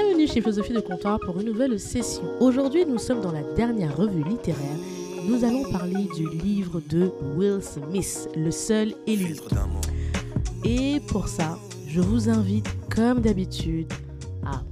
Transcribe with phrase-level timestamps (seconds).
[0.00, 2.22] Bienvenue chez Philosophie de Comptoir pour une nouvelle session.
[2.38, 4.76] Aujourd'hui, nous sommes dans la dernière revue littéraire.
[5.24, 9.42] Nous allons parler du livre de Will Smith, Le seul et l'unique.
[10.64, 11.58] Et pour ça,
[11.88, 13.92] je vous invite, comme d'habitude,
[14.46, 14.62] à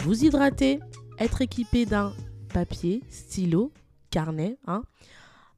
[0.00, 0.80] vous hydrater,
[1.20, 2.12] être équipé d'un
[2.52, 3.70] papier, stylo,
[4.10, 4.82] carnet, hein,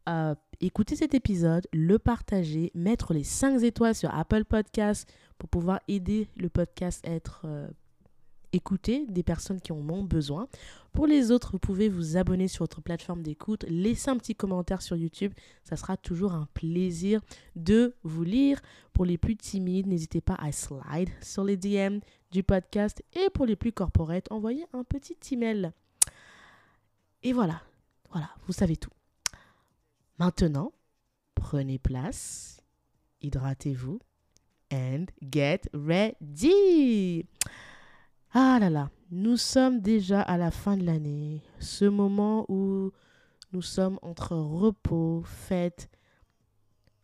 [0.07, 5.81] euh, écouter cet épisode, le partager, mettre les 5 étoiles sur Apple Podcasts pour pouvoir
[5.89, 7.67] aider le podcast à être euh,
[8.55, 10.49] écouter des personnes qui en ont besoin.
[10.93, 14.81] Pour les autres, vous pouvez vous abonner sur votre plateforme d'écoute, laisser un petit commentaire
[14.81, 15.33] sur YouTube.
[15.65, 17.21] Ça sera toujours un plaisir
[17.57, 18.61] de vous lire.
[18.93, 21.99] Pour les plus timides, n'hésitez pas à slide sur les DM
[22.31, 23.03] du podcast.
[23.15, 25.73] Et pour les plus corporate, envoyez un petit email.
[27.23, 27.63] Et voilà,
[28.11, 28.91] voilà, vous savez tout.
[30.19, 30.73] Maintenant,
[31.35, 32.61] prenez place,
[33.21, 33.99] hydratez-vous
[34.73, 37.27] and get ready.
[38.37, 42.91] Ah là là, nous sommes déjà à la fin de l'année, ce moment où
[43.53, 45.89] nous sommes entre repos, fêtes,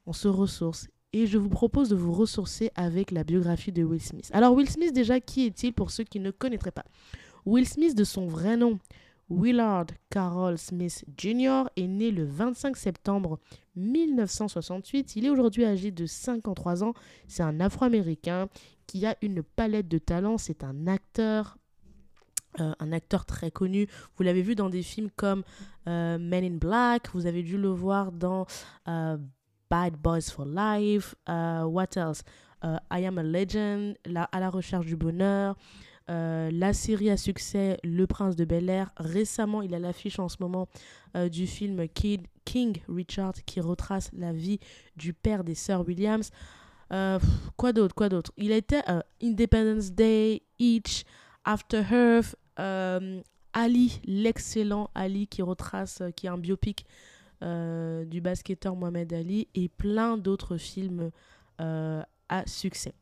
[0.07, 0.89] on se ressource.
[1.13, 4.29] Et je vous propose de vous ressourcer avec la biographie de Will Smith.
[4.33, 6.85] Alors Will Smith déjà, qui est-il pour ceux qui ne connaîtraient pas?
[7.47, 8.81] Will Smith de son vrai nom,
[9.31, 11.63] Willard Carroll Smith Jr.
[11.77, 13.39] est né le 25 septembre
[13.77, 15.15] 1968.
[15.15, 16.95] Il est aujourd'hui âgé de 53 ans.
[17.29, 18.49] C'est un Afro-Américain
[18.91, 20.37] qui a une palette de talents.
[20.37, 21.57] C'est un acteur,
[22.59, 23.87] euh, un acteur très connu.
[24.17, 25.45] Vous l'avez vu dans des films comme
[25.87, 27.09] euh, Men in Black.
[27.15, 28.47] Vous avez dû le voir dans
[28.89, 29.17] euh,
[29.71, 31.15] Bad Boys for Life.
[31.29, 32.25] what else?
[32.65, 33.97] I Am a Legend.
[34.05, 35.57] à la recherche du bonheur.
[36.09, 38.91] la série à succès Le Prince de Bel Air.
[38.97, 40.67] Récemment, il a l'affiche en ce moment
[41.31, 41.87] du film
[42.45, 44.59] King Richard qui retrace la vie
[44.97, 46.33] du père des sœurs Williams.
[46.93, 47.19] Euh,
[47.57, 48.33] quoi d'autre Quoi d'autre?
[48.37, 51.05] Il été euh, Independence Day, Each,
[51.45, 53.21] After Earth, euh,
[53.53, 56.87] Ali, l'excellent Ali qui retrace, qui est un biopic
[57.43, 61.11] du basketteur Mohamed Ali et plein d'autres films
[61.59, 62.93] à succès.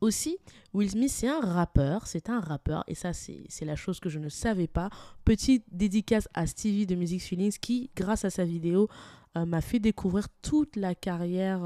[0.00, 0.38] Aussi,
[0.74, 4.18] Will Smith, c'est un rappeur, c'est un rappeur, et ça, c'est la chose que je
[4.18, 4.90] ne savais pas.
[5.24, 8.88] Petite dédicace à Stevie de Music Feelings qui, grâce à sa vidéo,
[9.36, 11.60] m'a fait découvrir toute la carrière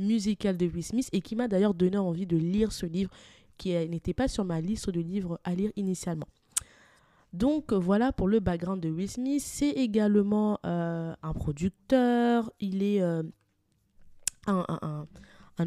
[0.00, 3.10] musical de Will Smith et qui m'a d'ailleurs donné envie de lire ce livre
[3.56, 6.26] qui n'était pas sur ma liste de livres à lire initialement.
[7.32, 9.42] Donc voilà pour le background de Will Smith.
[9.44, 13.22] C'est également euh, un producteur, il est euh,
[14.46, 15.06] un,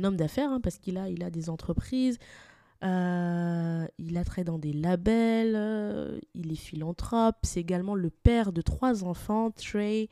[0.03, 2.17] homme d'affaires hein, parce qu'il a, il a des entreprises,
[2.83, 8.61] euh, il a trait dans des labels, il est philanthrope, c'est également le père de
[8.61, 10.09] trois enfants, Trey,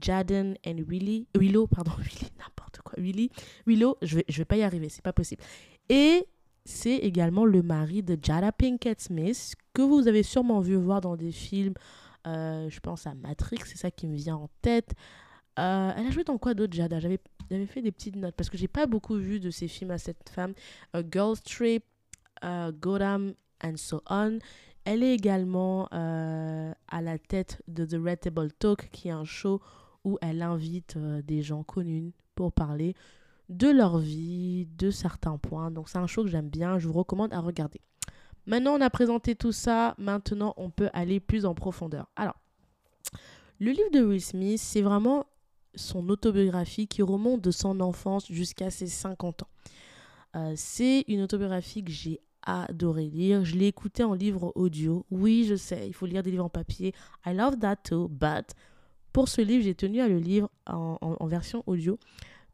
[0.00, 3.30] Jaden et Willy, Willow, pardon, Willy, n'importe quoi, Willy,
[3.66, 5.42] Willow, je vais, vais pas y arriver, c'est pas possible.
[5.88, 6.26] Et
[6.64, 11.16] c'est également le mari de Jada Pinkett Smith, que vous avez sûrement vu voir dans
[11.16, 11.74] des films,
[12.26, 14.94] euh, je pense à Matrix, c'est ça qui me vient en tête.
[15.58, 16.98] Euh, elle a joué dans quoi d'autre, Jada?
[16.98, 17.20] J'avais
[17.66, 20.28] fait des petites notes, parce que j'ai pas beaucoup vu de ces films à cette
[20.28, 20.54] femme.
[20.92, 21.84] A Girls Trip,
[22.42, 24.38] uh, Gotham, and so on.
[24.84, 29.24] Elle est également euh, à la tête de The Red Table Talk, qui est un
[29.24, 29.60] show
[30.06, 32.94] où elle invite euh, des gens connus pour parler
[33.48, 35.70] de leur vie, de certains points.
[35.72, 37.80] Donc c'est un show que j'aime bien, je vous recommande à regarder.
[38.46, 42.08] Maintenant, on a présenté tout ça, maintenant on peut aller plus en profondeur.
[42.14, 42.36] Alors,
[43.58, 45.26] le livre de Will Smith, c'est vraiment
[45.74, 49.48] son autobiographie qui remonte de son enfance jusqu'à ses 50 ans.
[50.36, 53.44] Euh, c'est une autobiographie que j'ai adoré lire.
[53.44, 55.04] Je l'ai écouté en livre audio.
[55.10, 56.94] Oui, je sais, il faut lire des livres en papier.
[57.26, 58.54] I love that too, but
[59.16, 61.98] pour ce livre, j'ai tenu à le lire en, version audio.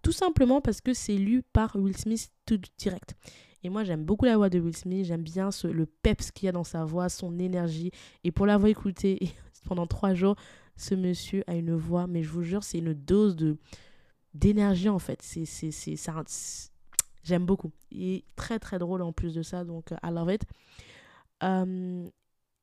[0.01, 3.17] Tout simplement parce que c'est lu par Will Smith tout direct.
[3.65, 5.05] Et moi, j'aime beaucoup la voix de Will Smith.
[5.05, 7.91] J'aime bien le peps qu'il y a dans sa voix, son énergie.
[8.23, 9.33] Et pour l'avoir écouté
[9.65, 10.37] pendant trois jours,
[10.77, 13.37] ce monsieur a une voix, mais je vous jure, c'est une dose
[14.33, 15.21] d'énergie en fait.
[15.21, 15.97] C'est, c'est, c'est,
[17.25, 17.73] j'aime beaucoup.
[17.91, 20.43] Il est très très drôle en plus de ça, donc I love it.
[21.43, 22.09] Euh,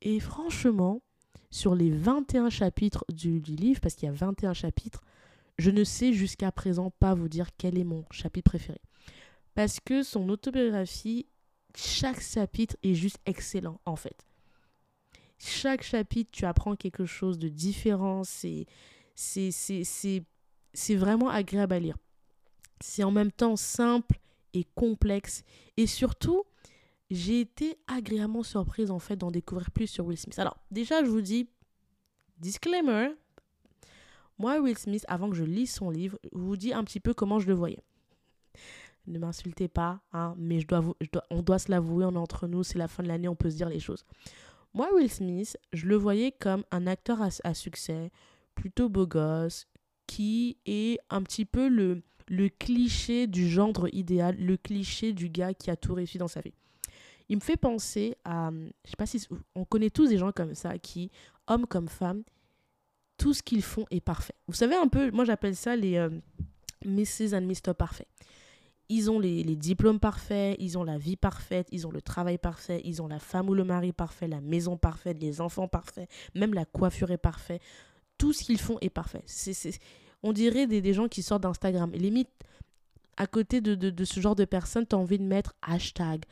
[0.00, 1.02] et franchement,
[1.50, 5.02] sur les 21 chapitres du, livre, parce qu'il y a 21 chapitres,
[5.58, 8.80] je ne sais jusqu'à présent pas vous dire quel est mon chapitre préféré.
[9.54, 11.26] Parce que son autobiographie,
[11.76, 14.26] chaque chapitre est juste excellent en fait.
[15.38, 18.22] Chaque chapitre, tu apprends quelque chose de différent.
[18.24, 18.66] C'est,
[20.90, 21.96] vraiment agréable à lire.
[22.80, 24.18] C'est en même temps simple
[24.52, 25.42] et complexe.
[25.76, 26.44] Et surtout,
[27.10, 30.38] j'ai été agréablement surprise en fait d'en découvrir plus sur Will Smith.
[30.38, 31.48] Alors déjà, je vous dis,
[32.38, 33.10] disclaimer,
[34.38, 37.12] moi Will Smith, avant que je lise son livre, je vous dis un petit peu
[37.12, 37.82] comment je le voyais.
[39.06, 40.84] Ne m'insultez pas, hein, mais je dois,
[41.30, 43.50] on doit se l'avouer, on est entre nous, c'est la fin de l'année, on peut
[43.50, 44.04] se dire les choses.
[44.72, 48.12] Moi, Will Smith, je le voyais comme un acteur à, succès,
[48.54, 49.66] plutôt beau gosse,
[50.06, 55.54] qui est un petit peu le, le cliché du gendre idéal, le cliché du gars
[55.54, 56.54] qui a tout réussi dans sa vie.
[57.30, 58.50] Il me fait penser à,
[58.84, 59.24] je sais pas si
[59.54, 61.12] on connaît tous des gens comme ça qui,
[61.46, 62.24] hommes comme femmes,
[63.16, 64.34] tout ce qu'ils font est parfait.
[64.48, 66.10] Vous savez un peu, moi j'appelle ça les euh,
[66.84, 67.36] Mrs.
[67.36, 67.72] and Mr.
[67.72, 68.08] Parfait.
[68.88, 72.80] Ils ont les, diplômes parfaits, ils ont la vie parfaite, ils ont le travail parfait,
[72.84, 76.52] ils ont la femme ou le mari parfait, la maison parfaite, les enfants parfaits, même
[76.52, 77.62] la coiffure est parfaite.
[78.18, 79.22] Tout ce qu'ils font est parfait.
[80.24, 81.92] On dirait des, gens qui sortent d'Instagram.
[81.92, 82.28] Limite,
[83.16, 86.24] à côté de, de, de ce genre de personnes, tu as envie de mettre hashtag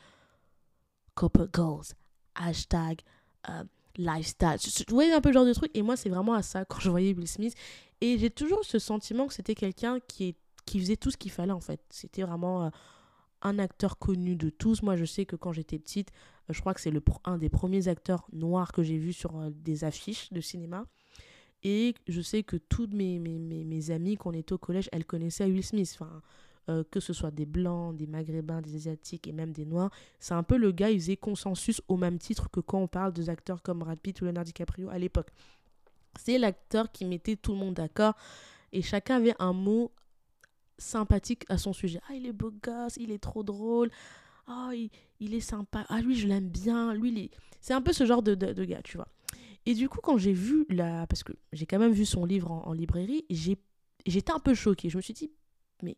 [1.19, 1.93] corporate goals,
[2.35, 3.01] hashtag
[3.49, 3.63] euh,
[3.97, 4.55] lifestyle.
[4.87, 5.69] Vous voyez un peu le genre de truc.
[5.73, 7.53] Et moi, c'est vraiment à ça quand je voyais Will Smith.
[7.99, 11.51] Et j'ai toujours ce sentiment que c'était quelqu'un qui, qui faisait tout ce qu'il fallait
[11.51, 11.81] en fait.
[11.89, 12.69] C'était vraiment euh,
[13.41, 14.81] un acteur connu de tous.
[14.81, 16.09] Moi, je sais que quand j'étais petite,
[16.49, 19.33] euh, je crois que c'est le, un des premiers acteurs noirs que j'ai vu sur
[19.51, 20.85] des affiches de cinéma.
[21.63, 24.87] Et je sais que toutes mes, mes, mes, mes amies, quand on était au collège,
[24.93, 25.97] elles connaissaient Will Smith.
[25.99, 26.21] Enfin,
[26.69, 29.89] euh, que ce soit des blancs, des maghrébins, des asiatiques et même des noirs.
[30.19, 33.11] C'est un peu le gars, il faisait consensus au même titre que quand on parle
[33.11, 35.29] des acteurs comme Brad Pitt ou Leonardo DiCaprio à l'époque.
[36.19, 38.13] C'est l'acteur qui mettait tout le monde d'accord
[38.71, 39.91] et chacun avait un mot
[40.77, 41.99] sympathique à son sujet.
[42.07, 43.89] Ah, il est beau gosse, il est trop drôle.
[44.45, 44.71] Ah,
[45.19, 45.85] il, est sympa.
[45.89, 46.93] Ah, lui, je l'aime bien.
[46.93, 47.31] Lui,
[47.61, 49.07] c'est un peu ce genre de, de, gars, tu vois.
[49.65, 51.07] Et du coup, quand j'ai vu la.
[51.07, 54.89] Parce que j'ai quand même vu son livre en, en librairie, j'étais un peu choquée.
[54.89, 55.31] Je me suis dit,
[55.83, 55.97] mais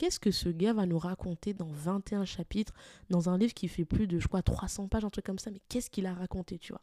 [0.00, 2.72] qu'est-ce que ce gars va nous raconter dans 21 chapitres,
[3.10, 5.50] dans un livre qui fait plus de, je crois, 300 pages, un truc comme ça,
[5.50, 6.80] mais qu'est-ce qu'il a raconté, tu vois?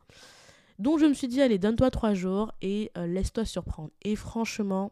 [0.77, 3.89] Donc je me suis dit, allez, donne-toi trois jours et euh, laisse-toi surprendre.
[4.03, 4.91] Et franchement,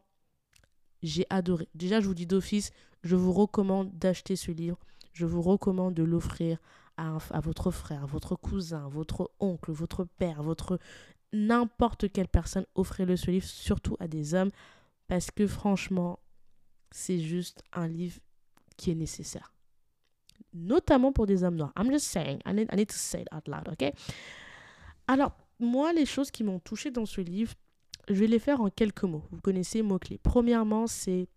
[1.03, 1.69] j'ai adoré.
[1.75, 2.71] Déjà, je vous dis d'office,
[3.03, 4.79] je vous recommande d'acheter ce livre.
[5.13, 6.57] Je vous recommande de l'offrir
[6.97, 10.79] à, à, votre frère, votre cousin, votre oncle, votre père, votre
[11.31, 12.65] n'importe quelle personne.
[12.73, 14.49] Offrez-le ce livre, surtout à des hommes,
[15.07, 16.17] parce que franchement,
[16.95, 18.19] c'est juste un livre
[18.77, 19.53] qui est nécessaire.
[20.53, 21.73] Notamment pour des hommes noirs.
[21.77, 22.39] I'm just saying.
[22.45, 23.91] I need, to say it out loud, ok?
[25.05, 27.53] Alors, moi, les choses qui m'ont touché dans ce livre,
[28.07, 29.25] je vais les faire en quelques mots.
[29.31, 30.19] Vous connaissez mots-clés.
[30.19, 31.27] Premièrement, c'est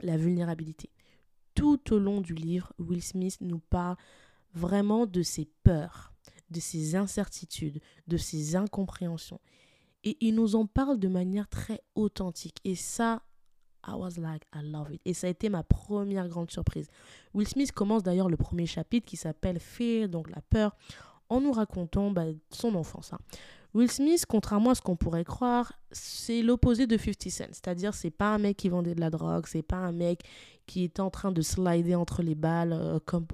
[0.00, 0.90] la vulnérabilité.
[1.56, 3.96] Tout au long du livre, Will Smith nous parle
[4.52, 6.14] vraiment de ses peurs,
[6.50, 9.40] de ses incertitudes, de ses incompréhensions.
[10.04, 12.60] Et il nous en parle de manière très authentique.
[12.62, 13.24] Et ça,
[13.86, 15.00] I was like, I love it.
[15.04, 16.88] Et ça a été ma première grande surprise.
[17.34, 20.76] Will Smith commence d'ailleurs le premier chapitre qui s'appelle Fear, donc la peur,
[21.28, 23.12] en nous racontant bah, son enfance.
[23.12, 23.18] Hein.
[23.74, 27.44] Will Smith, contrairement à ce qu'on pourrait croire, c'est l'opposé de 50 Cent.
[27.48, 30.22] C'est-à-dire, c'est pas un mec qui vendait de la drogue, c'est pas un mec
[30.66, 33.26] qui est en train de slider entre les balles euh, comme,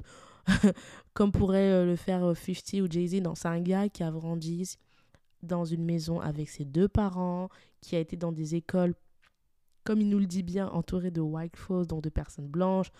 [1.12, 3.20] comme pourrait euh, le faire 50 euh, ou Jay-Z.
[3.20, 4.76] Non, c'est un gars qui a grandi
[5.42, 7.50] dans une maison avec ses deux parents,
[7.82, 8.94] qui a été dans des écoles
[9.84, 12.90] comme il nous le dit bien, entouré de white folks, donc de personnes blanches,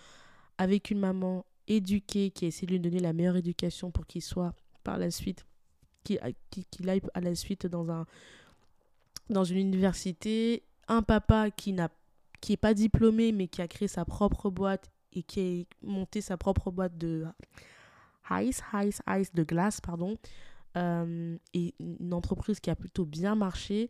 [0.57, 4.21] avec une maman éduquée qui a essayé de lui donner la meilleure éducation pour qu'il
[4.21, 5.45] soit par la suite,
[6.03, 6.19] qu'il
[6.89, 8.05] aille à la suite dans, un,
[9.29, 11.89] dans une université, un papa qui n'a
[12.41, 16.19] qui n'est pas diplômé mais qui a créé sa propre boîte et qui a monté
[16.21, 17.25] sa propre boîte de
[18.31, 20.17] ice, ice, ice de glace, pardon,
[20.77, 23.89] euh, et une entreprise qui a plutôt bien marché.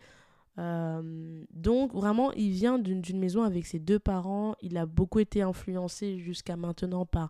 [0.61, 4.55] Euh, donc vraiment, il vient d'une maison avec ses deux parents.
[4.61, 7.29] Il a beaucoup été influencé jusqu'à maintenant par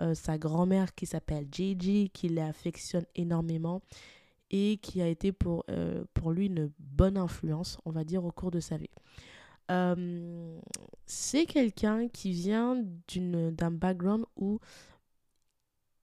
[0.00, 3.82] euh, sa grand-mère qui s'appelle Gigi, qui l'affectionne énormément
[4.50, 8.30] et qui a été pour, euh, pour lui une bonne influence, on va dire, au
[8.30, 8.88] cours de sa vie.
[11.04, 12.82] C'est quelqu'un qui vient
[13.14, 14.60] d'un background où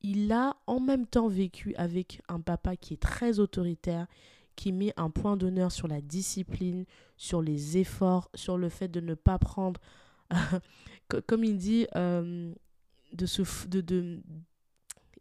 [0.02, 4.06] il a en même temps vécu avec un papa qui est très autoritaire,
[4.56, 6.86] qui met un point d'honneur sur la discipline,
[7.18, 9.80] sur les efforts, sur le fait de ne pas prendre,
[11.28, 12.54] comme il dit, euh,
[13.14, 13.68] de se...
[13.68, 14.22] De,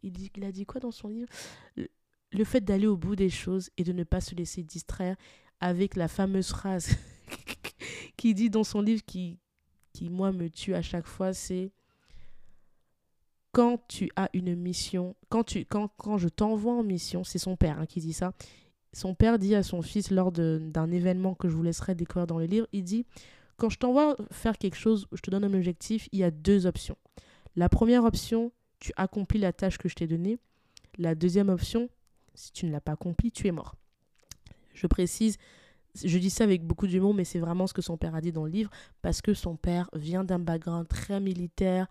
[0.03, 1.29] il, a dit quoi dans son livre?
[1.75, 5.15] Le fait d'aller au bout des choses et de ne pas se laisser distraire
[5.59, 6.95] avec la fameuse phrase
[8.17, 9.39] qu'il dit dans son livre qui,
[9.93, 11.71] qui, moi, me tue à chaque fois, c'est
[13.51, 17.55] quand tu as une mission, quand, tu, quand, quand je t'envoie en mission, c'est son
[17.55, 18.33] père hein, qui dit ça,
[18.95, 22.39] son père dit à son fils lors d'un événement que je vous laisserai découvrir dans
[22.39, 23.05] le livre, il dit,
[23.57, 26.65] quand je t'envoie faire quelque chose, je te donne un objectif, il y a deux
[26.65, 26.95] options.
[27.57, 30.39] La première option, tu accomplis la tâche que je t'ai donnée.
[30.97, 31.89] La deuxième option,
[32.35, 33.75] si tu ne l'as pas accompli, tu es mort.
[34.73, 35.37] Je précise,
[36.01, 38.31] je dis ça avec beaucoup d'humour, mais c'est vraiment ce que son père a dit
[38.31, 38.71] dans le livre,
[39.01, 41.87] parce que son père vient d'un background très militaire,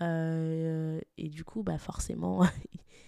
[0.00, 2.44] et du coup, bah forcément,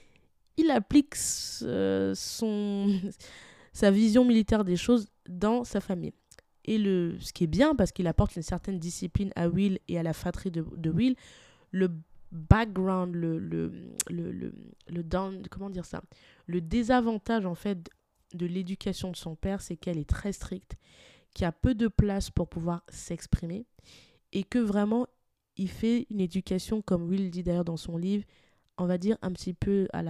[0.61, 3.01] il applique son,
[3.73, 6.13] sa vision militaire des choses dans sa famille.
[6.65, 9.99] Et le, ce qui est bien, parce qu'il apporte une certaine discipline à Will et
[9.99, 11.17] à la fratrie de, de Will,
[11.71, 11.89] le
[12.33, 13.73] background, le, le,
[14.09, 14.53] le,
[14.89, 16.03] le, comment dire ça,
[16.47, 17.91] le désavantage en fait
[18.35, 20.77] de l'éducation de son père, c'est qu'elle est très stricte,
[21.35, 23.67] qu'il y a peu de place pour pouvoir s'exprimer
[24.33, 25.07] et que vraiment
[25.57, 28.25] il fait une éducation, comme Will dit d'ailleurs dans son livre,
[28.81, 30.03] on va dire un petit peu à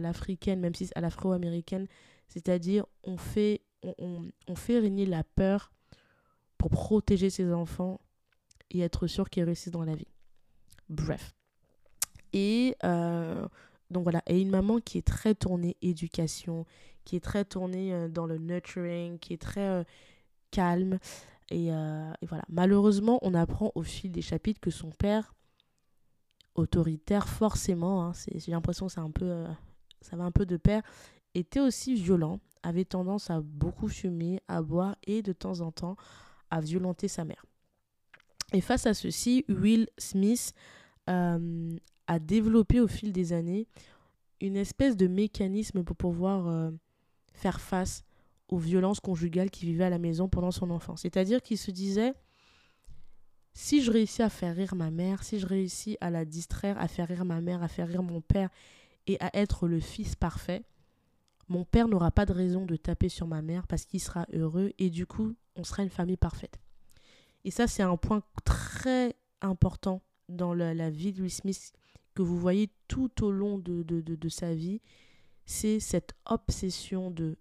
[0.00, 1.86] l'africaine, la, à même si à l'afro-américaine,
[2.28, 3.60] c'est-à-dire on fait,
[3.98, 5.70] on, on, fait régner la peur
[6.56, 8.00] pour protéger ses enfants
[8.70, 10.08] et être sûr qu'ils réussissent dans la vie.
[10.88, 11.34] Bref.
[12.32, 13.46] Et euh,
[13.90, 16.64] donc voilà, et une maman qui est très tournée éducation,
[17.04, 19.84] qui est très tournée euh, dans le nurturing, qui est très euh,
[20.50, 20.98] calme.
[21.50, 25.34] Et, et, voilà, malheureusement, on apprend au fil des chapitres que son père,
[26.54, 29.44] autoritaire forcément, hein, j'ai l'impression que c'est un peu,
[30.00, 30.82] ça va un peu de pair,
[31.34, 35.96] était aussi violent, avait tendance à beaucoup fumer, à boire et de temps en temps
[36.50, 37.44] à violenter sa mère.
[38.52, 40.54] Et face à ceci, Will Smith
[41.10, 43.66] euh, a développé au fil des années
[44.40, 46.70] une espèce de mécanisme pour pouvoir euh,
[47.32, 48.04] faire face
[48.48, 51.02] aux violences conjugales qu'il vivait à la maison pendant son enfance.
[51.02, 52.12] C'est-à-dire qu'il se disait,
[53.54, 56.88] si je réussis à faire rire ma mère, si je réussis à la distraire, à
[56.88, 58.50] faire rire ma mère, à faire rire mon père
[59.06, 60.64] et à être le fils parfait,
[61.48, 64.72] mon père n'aura pas de raison de taper sur ma mère parce qu'il sera heureux
[64.78, 66.58] et du coup, on sera une famille parfaite.
[67.44, 71.72] Et ça, c'est un point très important dans la, vie de Will Smith
[72.14, 74.80] que vous voyez tout au long de, de, de, sa vie.
[75.44, 77.36] C'est cette obsession de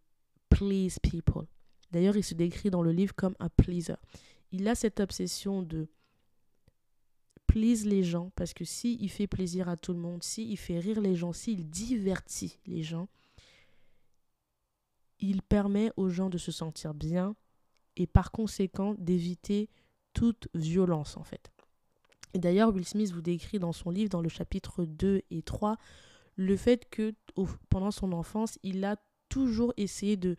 [0.50, 1.46] please people.
[1.92, 3.96] D'ailleurs, il se décrit dans le livre comme un pleaser.
[4.52, 5.88] Il a cette obsession de
[7.48, 10.58] please les gens parce que s'il il fait plaisir à tout le monde, s'il il
[10.58, 13.08] fait rire les gens, s'il divertit les gens,
[15.20, 17.36] il permet aux gens de se sentir bien
[17.96, 19.70] et par conséquent d'éviter
[20.14, 21.52] toute violence en fait.
[22.34, 25.78] Et d'ailleurs, Will Smith vous décrit dans son livre, dans le chapitre 2 et 3,
[26.36, 27.14] le fait que
[27.70, 28.98] pendant son enfance, il a
[29.30, 30.36] toujours essayé de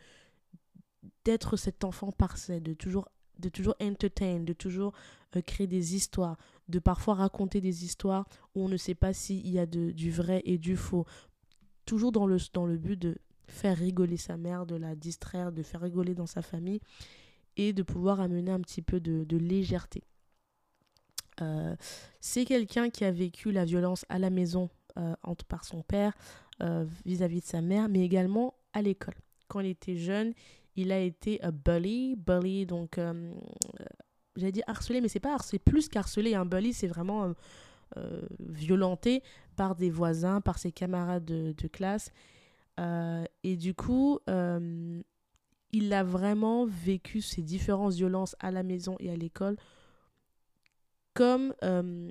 [1.24, 3.08] d'être cet enfant parfait, de toujours
[3.38, 4.92] de toujours entertain, de toujours
[5.36, 6.36] euh, créer des histoires,
[6.68, 10.42] de parfois raconter des histoires où on ne sait pas s'il y a du vrai
[10.44, 11.06] et du faux.
[11.86, 15.62] Toujours dans le, dans le but de faire rigoler sa mère, de la distraire, de
[15.62, 16.80] faire rigoler dans sa famille
[17.56, 20.02] et de pouvoir amener un petit peu de, légèreté.
[21.40, 21.74] Euh,
[22.20, 25.14] c'est quelqu'un qui a vécu la violence à la maison euh,
[25.48, 26.14] par son père
[27.04, 29.16] vis-à-vis de sa mère, mais également à l'école.
[29.48, 30.32] Quand il était jeune,
[30.76, 32.98] il a été bully, bully donc
[34.36, 36.34] j'allais dire harcelé, mais c'est pas harcelé, plus qu'harcelé.
[36.34, 37.34] Un bully, c'est vraiment
[38.40, 39.22] violenté
[39.56, 42.10] par des voisins, par ses camarades de classe.
[42.80, 45.00] Euh, et du coup, euh,
[45.72, 49.56] il a vraiment vécu ces différentes violences à la maison et à l'école
[51.14, 52.10] comme euh,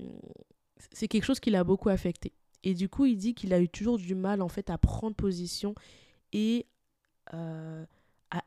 [0.93, 2.31] c'est quelque chose qui l'a beaucoup affecté.
[2.63, 5.15] Et du coup, il dit qu'il a eu toujours du mal en fait à prendre
[5.15, 5.75] position
[6.31, 6.65] et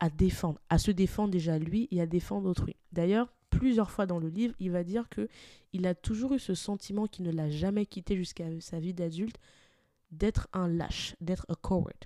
[0.00, 2.76] à, défendre, à se défendre déjà lui et à défendre autrui.
[2.93, 5.28] D'ailleurs, plusieurs fois dans le livre, il va dire que
[5.73, 9.37] il a toujours eu ce sentiment qui ne l'a jamais quitté jusqu'à sa vie d'adulte,
[10.11, 11.97] d'être un lâche, d'être un coward.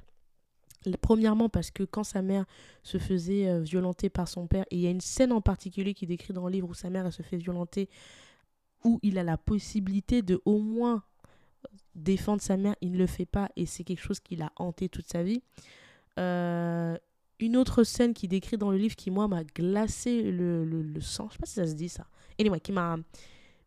[1.03, 2.47] Premièrement parce que quand sa mère
[2.83, 5.93] se faisait euh, violenter par son père, et il y a une scène en particulier
[5.95, 7.89] qui décrit dans le livre où sa mère se fait violenter,
[8.85, 11.03] où il a la possibilité de au moins
[11.95, 14.89] défendre sa mère, il ne le fait pas et c'est quelque chose qui l'a hanté
[14.89, 15.43] toute sa vie.
[16.19, 16.97] Euh,
[17.41, 21.29] une autre scène qui décrit dans le livre qui moi m'a glacé le, le, sang,
[21.29, 22.07] je sais pas si ça se dit ça,
[22.39, 22.97] anyway, qui m'a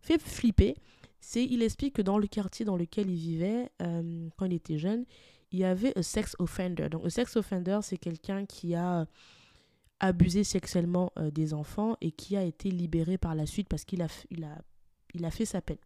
[0.02, 0.76] fait flipper,
[1.20, 4.78] c'est il explique que dans le quartier dans lequel il vivait euh, quand il était
[4.78, 5.06] jeune,
[5.52, 6.90] il y avait un sex offender.
[6.90, 9.06] Donc, un sex offender, c'est quelqu'un qui a
[10.00, 14.02] abusé sexuellement euh, des enfants et qui a été libéré par la suite parce qu'il
[14.02, 14.58] a, il a,
[15.14, 15.78] il a fait sa peine.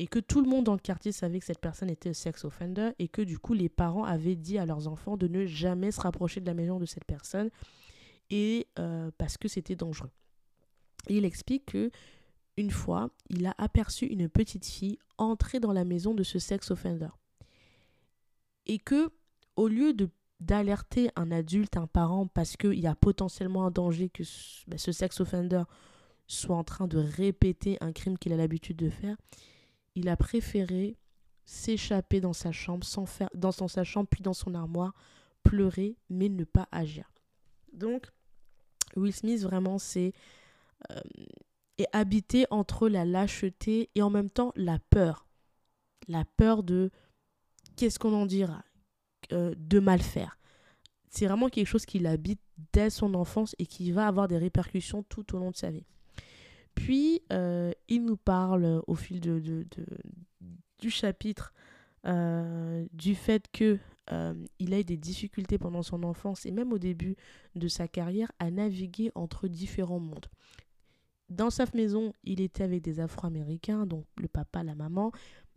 [0.00, 2.46] Et que tout le monde dans le quartier savait que cette personne était un sex
[2.46, 5.92] offender et que du coup, les parents avaient dit à leurs enfants de ne jamais
[5.92, 7.50] se rapprocher de la maison de cette personne
[8.30, 10.08] et euh, parce que c'était dangereux.
[11.10, 11.90] Il explique que
[12.56, 16.70] une fois, il a aperçu une petite fille entrer dans la maison de ce sex
[16.70, 17.10] offender.
[18.64, 19.10] Et que,
[19.56, 20.08] au lieu de
[20.40, 24.78] d'alerter un adulte, un parent, parce qu'il y a potentiellement un danger que ce, ben,
[24.78, 25.64] ce sex offender
[26.26, 29.18] soit en train de répéter un crime qu'il a l'habitude de faire,
[29.94, 30.96] il a préféré
[31.44, 32.86] s'échapper dans sa chambre,
[33.34, 34.94] dans son, chambre, puis dans son armoire,
[35.42, 37.10] pleurer, mais ne pas agir.
[37.72, 38.06] Donc,
[38.96, 40.12] Will Smith, vraiment, c'est...
[40.90, 41.00] Euh,
[41.80, 45.26] est habité entre la lâcheté et en même temps la peur.
[46.08, 46.90] La peur de
[47.76, 48.62] qu'est-ce qu'on en dira,
[49.32, 50.38] euh, de mal faire.
[51.08, 52.40] C'est vraiment quelque chose qui l'habite
[52.72, 55.86] dès son enfance et qui va avoir des répercussions tout au long de sa vie.
[56.74, 59.40] Puis, euh, il nous parle au fil de,
[60.78, 61.52] du chapitre
[62.06, 63.78] euh, du fait que
[64.58, 67.14] il a eu des difficultés pendant son enfance et même au début
[67.54, 70.26] de sa carrière à naviguer entre différents mondes.
[71.28, 75.12] Dans sa maison, il était avec des Afro-Américains, donc le papa, la maman.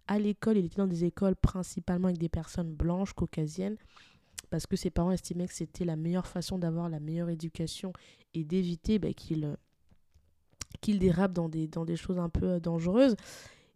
[0.07, 3.77] À l'école, il était dans des écoles principalement avec des personnes blanches, caucasiennes,
[4.51, 7.91] parce que ses parents estimaient que c'était la meilleure façon d'avoir la meilleure éducation
[8.35, 9.57] et d'éviter bah, qu'il
[10.83, 13.15] qu'il dérape dans des, choses un peu euh, dangereuses.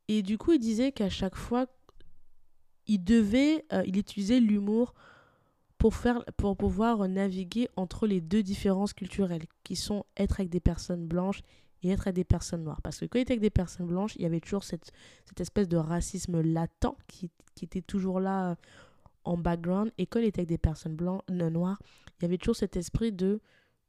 [0.08, 1.66] Et du coup, il disait qu'à chaque fois,
[2.86, 4.94] il devait, euh, il utilisait l'humour
[5.78, 10.60] pour, faire, pour pouvoir naviguer entre les deux différences culturelles, qui sont être avec des
[10.60, 11.42] personnes blanches
[11.82, 12.82] et être avec des personnes noires.
[12.82, 14.92] Parce que quand il était avec des personnes blanches, il y avait toujours cette,
[15.40, 18.56] espèce de racisme latent qui, était toujours là euh,
[19.24, 19.92] en background.
[19.98, 21.80] Et quand il était avec des personnes noires,
[22.20, 23.40] il y avait toujours cet esprit de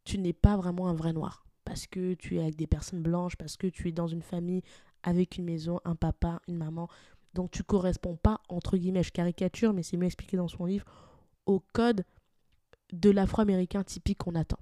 [0.04, 1.47] tu n'es pas vraiment un vrai noir.
[1.68, 4.62] Parce que tu es avec des personnes blanches, parce que tu es dans une famille
[5.02, 6.88] avec une maison, un papa, une maman.
[7.34, 10.86] Donc tu corresponds pas, entre guillemets, je caricature, mais c'est mieux expliqué dans son livre,
[11.44, 12.06] au code
[12.90, 14.58] de l'afro-américain typique qu'on attend.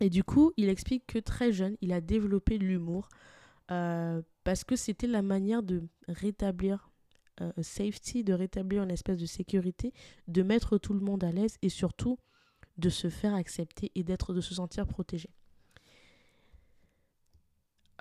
[0.00, 3.08] Et du coup, il explique que très jeune, il a développé l'humour
[3.70, 6.90] euh, parce que c'était la manière de rétablir
[7.40, 9.92] euh, safety, de rétablir une espèce de sécurité,
[10.26, 12.18] de mettre tout le monde à l'aise et surtout
[12.76, 15.30] de se faire accepter et d'être, de se sentir protégé.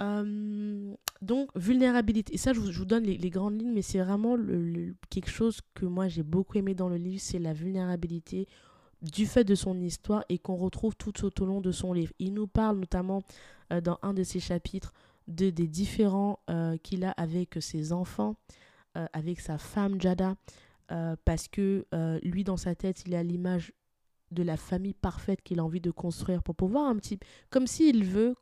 [0.01, 2.33] Euh, donc, vulnérabilité.
[2.33, 5.85] Et ça, je vous, donne les, grandes lignes, mais c'est vraiment le, quelque chose que
[5.85, 8.47] moi j'ai beaucoup aimé dans le livre, c'est la vulnérabilité
[9.01, 12.13] du fait de son histoire et qu'on retrouve tout au long de son livre.
[12.19, 13.21] Il nous parle notamment
[13.71, 14.93] euh, dans un de ses chapitres
[15.27, 18.35] de, des différents euh, qu'il a avec ses enfants,
[19.13, 20.35] avec sa femme Jada,
[21.23, 21.85] parce que
[22.23, 23.71] lui, dans sa tête, il a l'image
[24.31, 27.17] de la famille parfaite qu'il a envie de construire pour pouvoir un petit...
[27.49, 28.35] Comme s'il veut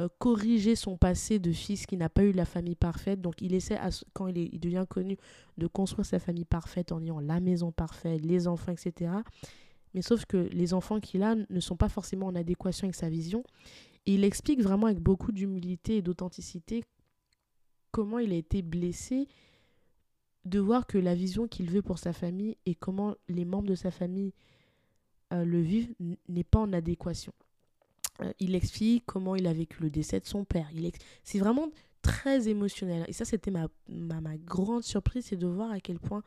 [0.00, 3.20] euh, corriger son passé de fils qui n'a pas eu la famille parfaite.
[3.20, 3.78] Donc il essaie,
[4.12, 5.16] quand il, est, il devient connu,
[5.58, 9.12] de construire sa famille parfaite en ayant la maison parfaite, les enfants, etc.
[9.94, 13.08] Mais sauf que les enfants qu'il a ne sont pas forcément en adéquation avec sa
[13.08, 13.44] vision.
[14.06, 16.84] Et il explique vraiment avec beaucoup d'humilité et d'authenticité
[17.94, 19.28] comment il a été blessé
[20.44, 23.76] de voir que la vision qu'il veut pour sa famille et comment les membres de
[23.76, 24.34] sa famille
[25.32, 25.94] euh, le vivent
[26.28, 27.32] n'est pas en adéquation.
[28.22, 30.68] Euh, il explique comment il a vécu le décès de son père.
[30.72, 30.90] Il
[31.24, 31.70] C'est vraiment
[32.02, 33.04] très émotionnel.
[33.08, 33.68] Et ça, c'était ma,
[34.38, 36.22] grande surprise, c'est de voir à quel point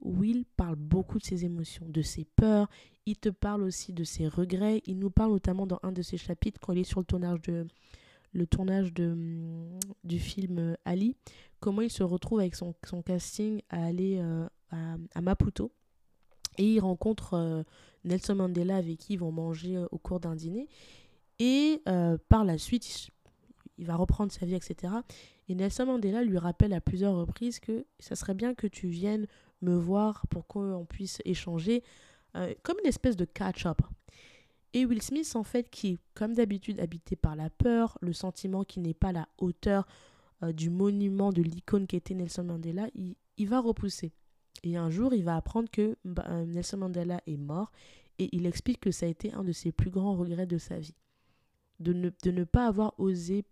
[0.00, 2.68] Will parle beaucoup de ses émotions, de ses peurs.
[3.06, 4.82] Il te parle aussi de ses regrets.
[4.86, 8.92] Il nous parle notamment dans un de ses chapitres, quand il est sur le tournage
[8.98, 11.16] mm, du film euh, Ali,
[11.60, 15.72] comment il se retrouve avec son, son casting à aller euh, à, Maputo.
[16.58, 17.64] Et il rencontre
[18.06, 20.68] Nelson Mandela avec qui ils vont manger au cours d'un dîner.
[21.38, 23.10] Et euh, par la suite,
[23.78, 24.92] il va reprendre sa vie, etc.
[25.48, 29.26] Et Nelson Mandela lui rappelle à plusieurs reprises que ça serait bien que tu viennes
[29.62, 31.82] me voir pour qu'on puisse échanger,
[32.36, 33.80] euh, comme une espèce de catch-up.
[34.72, 38.64] Et Will Smith, en fait, qui est comme d'habitude habité par la peur, le sentiment
[38.64, 39.86] qu'il n'est pas à la hauteur
[40.42, 44.12] euh, du monument, de l'icône qu'était Nelson Mandela, il, va repousser.
[44.62, 47.72] Et un jour, il va apprendre que bah, Nelson Mandela est mort
[48.18, 50.78] et il explique que ça a été un de ses plus grands regrets de sa
[50.78, 50.94] vie
[51.80, 53.44] de ne, de ne pas avoir osé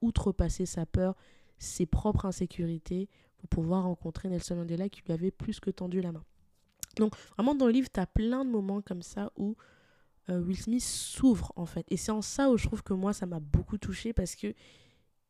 [0.00, 1.16] outrepasser sa peur,
[1.58, 6.12] ses propres insécurités, pour pouvoir rencontrer Nelson Mandela qui lui avait plus que tendu la
[6.12, 6.24] main.
[6.96, 9.56] Donc vraiment dans le livre, tu as plein de moments comme ça où
[10.28, 11.86] euh, Will Smith s'ouvre en fait.
[11.88, 14.54] Et c'est en ça où je trouve que moi, ça m'a beaucoup touché parce que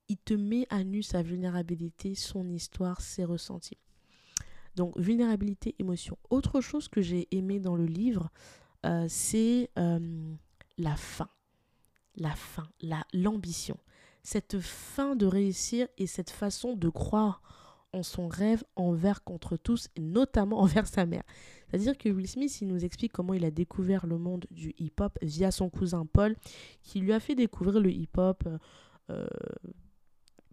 [0.09, 3.79] il te met à nu sa vulnérabilité, son histoire, ses ressentis.
[4.77, 6.17] Donc vulnérabilité, émotion.
[6.31, 8.31] Autre chose que j'ai aimé dans le livre,
[8.87, 10.35] euh, c'est euh,
[10.79, 11.29] la fin
[12.17, 13.77] la fin, la l'ambition.
[14.23, 17.43] Cette fin de réussir et cette façon de croire
[17.93, 21.25] en son rêve envers contre tous, et notamment envers sa mère.
[21.69, 25.19] C'est-à-dire que Will Smith, il nous explique comment il a découvert le monde du hip-hop
[25.23, 26.37] via son cousin Paul,
[26.83, 28.47] qui lui a fait découvrir le hip-hop
[29.11, 29.27] euh,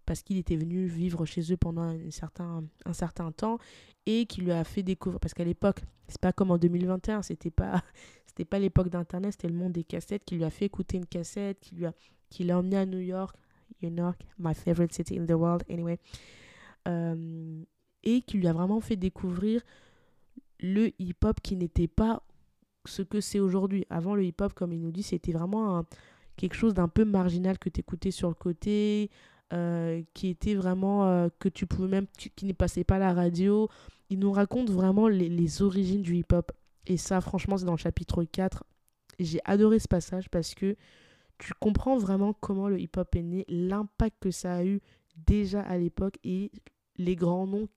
[0.08, 3.60] parce qu'il était venu vivre chez eux pendant un certain, un certain temps
[4.08, 7.52] et qui lui a fait découvrir, parce qu'à l'époque, c'est pas comme en 2021, c'était
[7.52, 7.84] pas,
[8.26, 11.06] c'était pas l'époque d'internet, c'était le monde des cassettes, qui lui a fait écouter une
[11.06, 11.94] cassette, qui lui a,
[12.30, 13.36] qui l'a emmené à New York,
[13.84, 16.00] New York, my favorite city in the world, anyway,
[16.88, 17.62] euh,
[18.04, 19.62] et qui lui a vraiment fait découvrir
[20.62, 22.24] le hip-hop qui n'était pas
[22.86, 23.86] ce que c'est aujourd'hui.
[23.90, 25.84] Avant, le hip-hop, comme il nous dit, c'était vraiment
[26.38, 29.12] quelque chose d'un peu marginal que tu écoutais sur le côté,
[29.54, 33.70] euh, qui était vraiment euh, que tu pouvais même qui ne passait pas la radio.
[34.10, 36.52] Il nous raconte vraiment les, les origines du hip-hop.
[36.86, 38.64] Et ça, franchement, c'est dans le chapitre 4.
[39.20, 40.76] J'ai adoré ce passage parce que
[41.38, 44.82] tu comprends vraiment comment le hip-hop est né, l'impact que ça a eu
[45.16, 46.52] déjà à l'époque et
[46.98, 47.70] les grands noms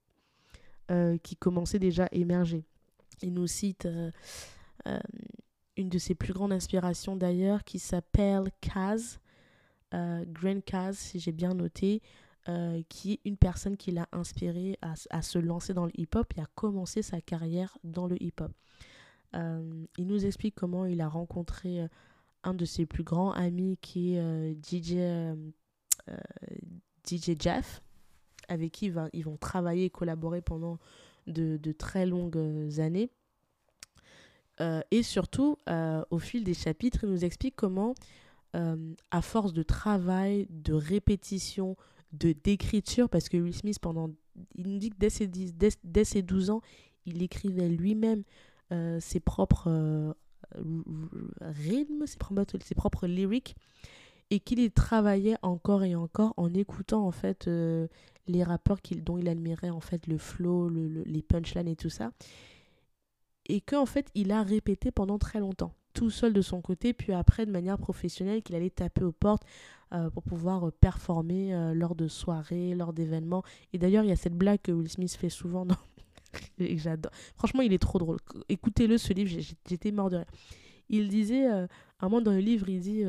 [0.91, 2.65] euh, qui commençaient déjà à émerger.
[3.23, 3.87] Il nous cite
[5.77, 9.21] une de ses plus grandes inspirations d'ailleurs qui s'appelle Kaz,
[9.94, 12.03] euh, Grand Kaz si j'ai bien noté,
[12.48, 16.40] euh, qui est une personne qui l'a inspiré à, se lancer dans le hip-hop et
[16.40, 18.53] à commencer sa carrière dans le hip-hop.
[19.35, 21.87] Euh, il nous explique comment il a rencontré
[22.42, 24.96] un de ses plus grands amis qui est DJ,
[27.07, 27.83] DJ Jeff,
[28.48, 30.79] avec qui va, ils vont travailler et collaborer pendant
[31.26, 33.11] de, très longues années.
[34.61, 37.94] Euh, et surtout, euh, au fil des chapitres, il nous explique comment,
[38.57, 41.77] euh, à force de travail, de répétition,
[42.13, 44.11] de d'écriture, parce que Will Smith, pendant,
[44.57, 46.61] il nous dit que dès ses, dès, ses 12 ans,
[47.07, 48.25] il écrivait lui-même
[49.01, 50.15] ses propres
[51.41, 53.57] rythmes, ses propres, ses propres lyrics,
[54.31, 57.49] et qu'il travaillait encore et encore en écoutant en fait
[58.31, 62.13] les rappeurs dont il admirait en fait le flow, le, les punchlines et tout ça.
[63.47, 67.12] Et qu'en fait il a répété pendant très longtemps, tout seul de son côté, puis
[67.12, 69.44] après de manière professionnelle qu'il allait taper aux portes
[69.92, 73.42] euh, pour pouvoir euh, performer euh, lors de soirées, lors d'événements.
[73.72, 75.76] Et d'ailleurs il y a cette blague que Will Smith fait souvent dans...
[76.59, 77.11] j'adore.
[77.35, 78.18] Franchement il est trop drôle.
[78.48, 80.26] Écoutez-le ce livre, j'étais mort de rire.
[80.88, 81.66] Il disait, à
[82.00, 83.05] un moment dans le livre, il dit...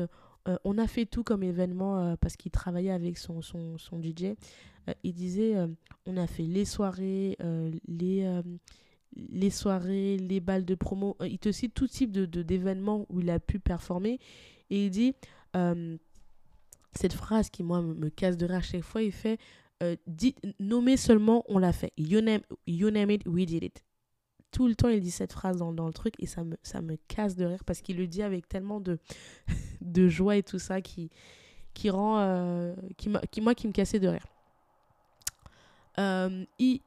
[0.64, 4.34] on a fait tout comme événement parce qu'il travaillait avec son, son, son DJ.
[5.02, 5.56] il disait
[6.06, 7.36] on a fait les soirées,
[7.88, 8.42] les,
[9.16, 11.16] les soirées, les balles de promo.
[11.20, 14.18] Euh, il te cite tout type de, d'événements où il a pu performer.
[14.70, 15.14] Et il dit,
[15.56, 15.96] euh,
[16.92, 19.38] cette phrase qui, moi, me, casse de rire à chaque fois, il fait,
[19.82, 21.92] euh, dit, nommez seulement, on l'a fait.
[21.96, 23.84] You name, you it, we did it.
[24.50, 26.82] Tout le temps, il dit cette phrase dans, dans le truc et ça me, ça
[26.82, 28.98] me casse de rire parce qu'il le dit avec tellement de,
[29.80, 31.08] de joie et tout ça qui,
[31.72, 34.26] qui rend, qui, qui, moi, qui me cassait de rire.
[36.58, 36.80] il,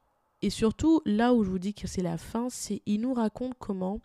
[0.46, 3.56] et surtout, là où je vous dis que c'est la fin, c'est il nous raconte
[3.58, 4.00] comment,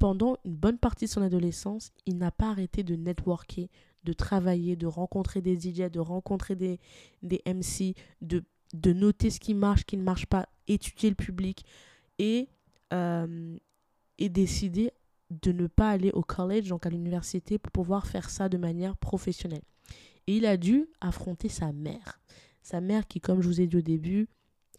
[0.00, 3.70] pendant une bonne partie de son adolescence, il n'a pas arrêté de networker,
[4.02, 6.80] de travailler, de rencontrer des DJ, de rencontrer des,
[7.22, 8.42] des MC, de,
[8.74, 11.64] de noter ce qui marche, ce qui ne marche pas, étudier le public
[12.18, 12.48] et,
[12.92, 13.56] euh,
[14.18, 14.90] et décider
[15.30, 18.96] de ne pas aller au college, donc à l'université, pour pouvoir faire ça de manière
[18.96, 19.62] professionnelle.
[20.26, 22.20] Et il a dû affronter sa mère.
[22.62, 24.28] Sa mère qui, comme je vous ai dit au début,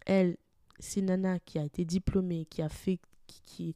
[0.05, 0.37] elle,
[0.81, 2.99] c'est Nana qui a été diplômée, qui a fait,
[3.45, 3.75] qui,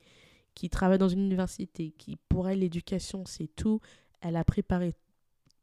[0.54, 3.80] qui, travaille dans une université, qui pour elle l'éducation c'est tout.
[4.22, 4.94] Elle a préparé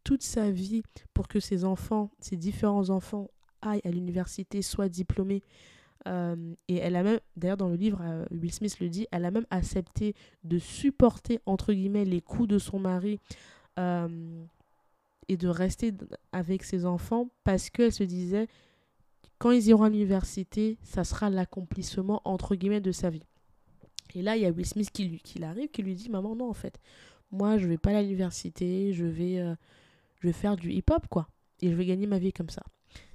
[0.05, 0.83] toute sa vie
[1.15, 3.29] pour que ses enfants, ses différents enfants
[3.61, 5.43] aillent à l'université, soient diplômés.
[6.09, 9.25] Euh, et elle a même, d'ailleurs dans le livre, euh, Will Smith le dit, elle
[9.25, 13.21] a même accepté de supporter, entre guillemets, les coups de son mari
[13.79, 14.43] euh,
[15.29, 15.93] et de rester
[16.33, 18.49] avec ses enfants parce qu'elle se disait,
[19.43, 23.25] quand ils iront à l'université, ça sera l'accomplissement entre guillemets de sa vie.
[24.15, 26.37] Et là, il y a Will Smith qui, lui, qui arrive, qui lui dit Maman,
[26.37, 26.79] non, en fait,
[27.33, 29.57] moi, je vais pas à l'université, je vais, euh,
[30.21, 31.27] je vais faire du hip-hop, quoi.
[31.61, 32.63] Et je vais gagner ma vie comme ça.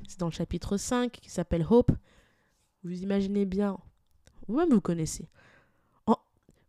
[0.06, 1.94] C'est dans le chapitre 5 qui s'appelle Hope.
[2.84, 3.78] Vous imaginez bien,
[4.50, 5.30] vous-même vous connaissez.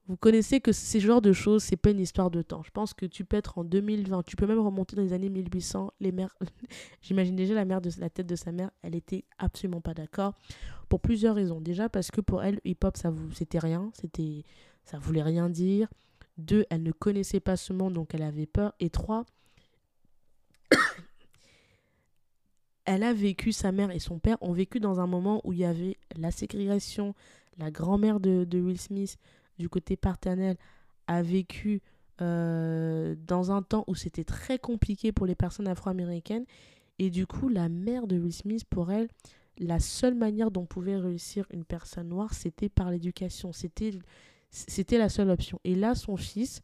[0.08, 2.62] Vous connaissez que ces genres de choses, c'est pas une histoire de temps.
[2.62, 5.28] Je pense que tu peux être en 2020, tu peux même remonter dans les années
[5.28, 5.92] 1800.
[6.00, 6.34] Les mères,
[7.02, 10.32] j'imagine déjà la mère de la tête de sa mère, elle était absolument pas d'accord
[10.88, 11.60] pour plusieurs raisons.
[11.60, 14.44] Déjà parce que pour elle, hip-hop, ça c'était rien, c'était,
[14.86, 15.88] ça voulait rien dire.
[16.38, 18.72] Deux, elle ne connaissait pas ce monde, donc elle avait peur.
[18.80, 19.26] Et trois,
[22.86, 25.58] elle a vécu, sa mère et son père ont vécu dans un moment où il
[25.58, 27.14] y avait la ségrégation,
[27.58, 29.18] la grand-mère de, de Will Smith
[29.58, 30.56] du côté paternel
[31.06, 31.80] a vécu
[32.20, 36.44] euh, dans un temps où c'était très compliqué pour les personnes afro-américaines.
[36.98, 39.08] Et du coup, la mère de Will Smith, pour elle,
[39.58, 43.52] la seule manière dont pouvait réussir une personne noire, c'était par l'éducation.
[43.52, 43.92] C'était,
[44.98, 45.60] la seule option.
[45.64, 46.60] Et là, son fils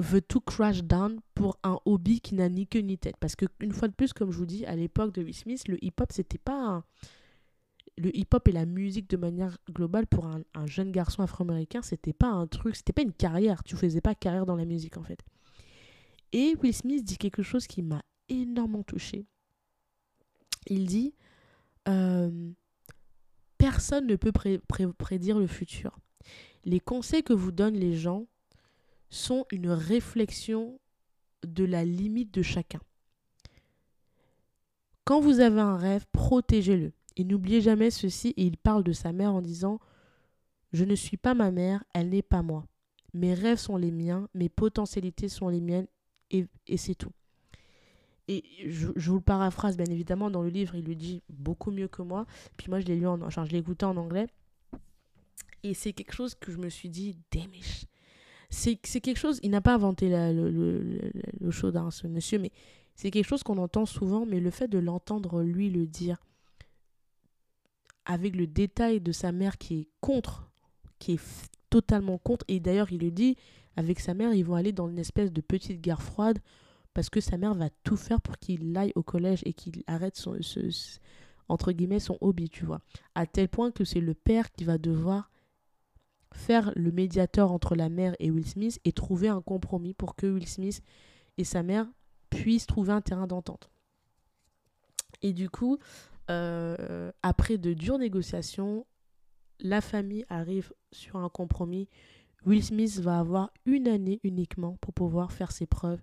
[0.00, 3.16] veut tout crash down pour un hobby qui n'a ni queue ni tête.
[3.20, 5.68] Parce que, une fois de plus, comme je vous dis, à l'époque de Will Smith,
[5.68, 6.84] le hip-hop, c'était pas
[8.00, 12.28] le hip-hop et la musique de manière globale pour un, jeune garçon afro-américain, c'était pas
[12.28, 13.62] un truc, c'était pas une carrière.
[13.62, 15.20] Tu faisais pas carrière dans la musique en fait.
[16.32, 19.26] Et Will Smith dit quelque chose qui m'a énormément touché.
[20.66, 21.14] Il dit
[21.88, 22.50] euh,
[23.58, 25.98] Personne ne peut prédire le futur.
[26.64, 28.26] Les conseils que vous donnent les gens
[29.10, 30.78] sont une réflexion
[31.42, 32.80] de la limite de chacun.
[35.04, 36.92] Quand vous avez un rêve, protégez-le.
[37.16, 39.80] Et n'oubliez jamais ceci, et il parle de sa mère en disant
[40.72, 42.64] Je ne suis pas ma mère, elle n'est pas moi.
[43.12, 45.86] Mes rêves sont les miens, mes potentialités sont les miennes,
[46.30, 46.46] et,
[46.76, 47.10] c'est tout.
[48.28, 51.88] Et je, vous le paraphrase, bien évidemment, dans le livre, il le dit beaucoup mieux
[51.88, 52.26] que moi.
[52.56, 54.28] Puis moi, je l'ai lu en, enfin, je l'ai écouté en anglais.
[55.64, 57.86] Et c'est quelque chose que je me suis dit, démiche.
[58.48, 62.50] C'est quelque chose, il n'a pas inventé le, le, le, d'un ce monsieur, mais
[62.94, 66.18] c'est quelque chose qu'on entend souvent, mais le fait de l'entendre lui le dire,
[68.10, 70.50] avec le détail de sa mère qui est contre,
[70.98, 73.36] qui est totalement contre, et d'ailleurs il le dit,
[73.76, 76.40] avec sa mère, ils vont aller dans une espèce de petite guerre froide,
[76.92, 80.16] parce que sa mère va tout faire pour qu'il aille au collège et qu'il arrête
[80.16, 80.36] son,
[81.48, 82.80] entre guillemets, son hobby, tu vois.
[83.14, 85.30] À tel point que c'est le père qui va devoir
[86.34, 90.26] faire le médiateur entre la mère et Will Smith et trouver un compromis pour que
[90.26, 90.82] Will Smith
[91.38, 91.86] et sa mère
[92.28, 93.70] puissent trouver un terrain d'entente.
[95.22, 95.78] Et du coup,
[96.28, 98.86] euh, après de dures négociations,
[99.60, 101.88] la famille arrive sur un compromis.
[102.46, 106.02] Will Smith va avoir une année uniquement pour pouvoir faire ses preuves.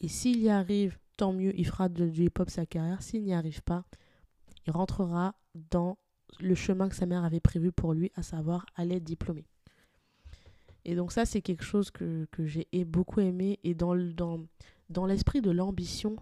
[0.00, 3.02] Et s'il y arrive, tant mieux, il fera de, du hip-hop sa carrière.
[3.02, 3.84] S'il n'y arrive pas,
[4.66, 5.98] il rentrera dans
[6.38, 9.46] le chemin que sa mère avait prévu pour lui, à savoir aller diplômé.
[10.84, 13.58] Et donc ça, c'est quelque chose que, que j'ai beaucoup aimé.
[13.64, 14.40] Et dans, dans,
[14.88, 16.16] dans l'esprit de l'ambition,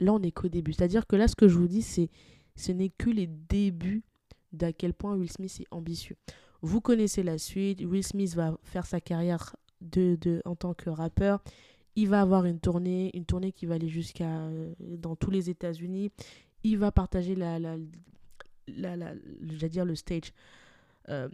[0.00, 0.72] là, on n'est qu'au début.
[0.72, 2.10] C'est-à-dire que là, ce que je vous dis, c'est
[2.56, 4.02] ce n'est que les débuts
[4.52, 6.16] d'à quel point Will Smith est ambitieux.
[6.62, 7.80] Vous connaissez la suite.
[7.80, 11.42] Will Smith va faire sa carrière de, de, en tant que rappeur.
[11.96, 15.50] Il va avoir une tournée, une tournée qui va aller jusqu'à euh, dans tous les
[15.50, 16.10] États-Unis.
[16.62, 17.76] Il va partager la, la,
[18.66, 19.14] la,
[19.68, 20.32] dire le stage
[21.10, 21.28] euh,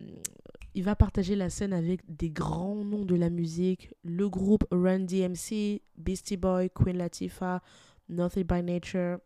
[0.74, 5.00] il va partager la scène avec des grands noms de la musique, le groupe Run
[5.00, 7.60] DMC, Beastie Boy, Queen Latifah,
[8.08, 9.18] Nothing by Nature,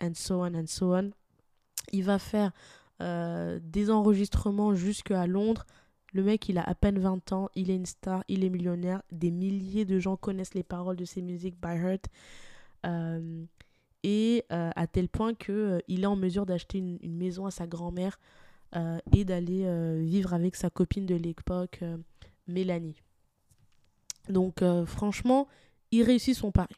[0.00, 1.12] and so on and so on.
[1.92, 2.52] Il va faire
[3.00, 5.66] euh, des enregistrements jusqu'à Londres.
[6.12, 9.02] Le mec, il a à peine 20 ans, il est une star, il est millionnaire.
[9.10, 12.06] Des milliers de gens connaissent les paroles de ses musiques by heart.
[12.84, 13.44] Euh,
[14.04, 17.68] et à tel point qu'il il est en mesure d'acheter une, une, maison à sa
[17.68, 18.18] grand-mère
[18.74, 21.98] euh, et d'aller euh, vivre avec sa copine de l'époque, euh,
[22.46, 22.96] Mélanie.
[24.28, 25.48] Donc franchement,
[25.90, 26.76] il réussit son pari.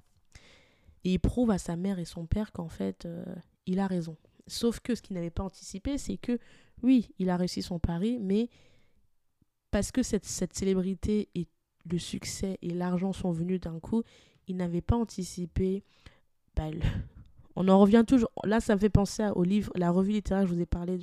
[1.05, 3.07] Et il prouve à sa mère et son père qu'en fait,
[3.67, 4.17] il a raison.
[4.47, 6.39] Sauf que ce qu'il n'avait pas anticipé, c'est que
[6.83, 8.51] oui, il a réussi son pari, mais
[9.71, 11.47] parce que cette, cette célébrité et
[11.91, 14.03] le succès et l'argent sont venus d'un coup,
[14.47, 15.83] il n'avait pas anticipé
[16.57, 16.65] bah,
[17.57, 18.31] on en revient toujours.
[18.45, 20.99] Là, ça me fait penser au livre, la revue littéraire je vous ai parlé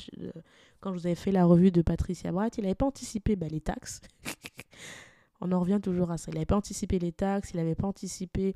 [0.80, 2.58] quand je vous avais fait la revue de Patricia Bratt.
[2.58, 4.02] Il n'avait pas anticipé bah, les taxes.
[5.42, 6.32] on en revient toujours à ça.
[6.32, 8.56] Il n'avait pas anticipé les taxes, il n'avait pas anticipé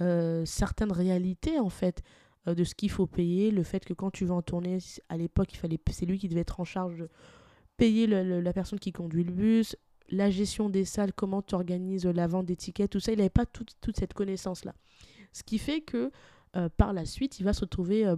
[0.00, 2.02] euh, certaines réalités, en fait,
[2.46, 3.50] euh, de ce qu'il faut payer.
[3.50, 4.78] Le fait que quand tu vas en tournée,
[5.08, 7.08] à l'époque, fallait, c'est lui qui devait être en charge de
[7.76, 9.76] payer la personne qui conduit le bus,
[10.08, 13.12] la gestion des salles, comment tu organises la vente d'étiquettes, tout ça.
[13.12, 14.74] Il n'avait pas toute, toute cette connaissance-là.
[15.32, 16.10] Ce qui fait que
[16.56, 18.16] euh, par la suite, il va se retrouver euh,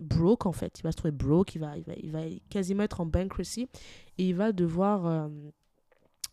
[0.00, 0.80] broke en fait.
[0.80, 3.68] Il va se trouver broke, il va, il va, quasiment être en bankruptcy
[4.18, 5.28] et il va devoir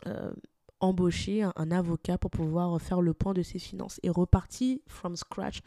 [0.06, 0.32] euh,
[0.80, 5.60] embaucher un, avocat pour pouvoir faire le point de ses finances et repartir from scratch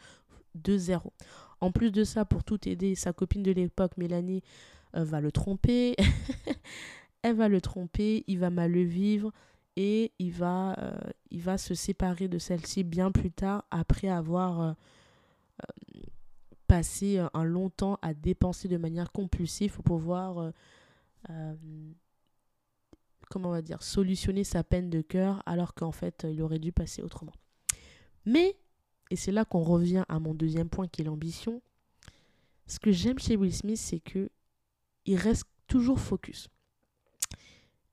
[0.62, 1.12] de zéro.
[1.60, 4.42] En plus de ça, pour tout aider, sa copine de l'époque, Mélanie,
[4.94, 5.96] va le tromper.
[7.22, 9.32] Elle va le tromper, il va mal le vivre
[9.76, 14.72] et il va, euh, se séparer de celle-ci bien plus tard après avoir euh,
[15.62, 16.00] euh,
[16.66, 20.52] passé un long temps à dépenser de manière compulsive pour pouvoir
[23.30, 26.72] comment on va dire solutionner sa peine de cœur alors qu'en fait il aurait dû
[26.72, 27.32] passer autrement.
[28.26, 28.56] Mais
[29.10, 31.62] et c'est là qu'on revient à mon deuxième point qui est l'ambition.
[32.66, 34.30] Ce que j'aime chez Will Smith, c'est que
[35.06, 36.48] il reste toujours focus.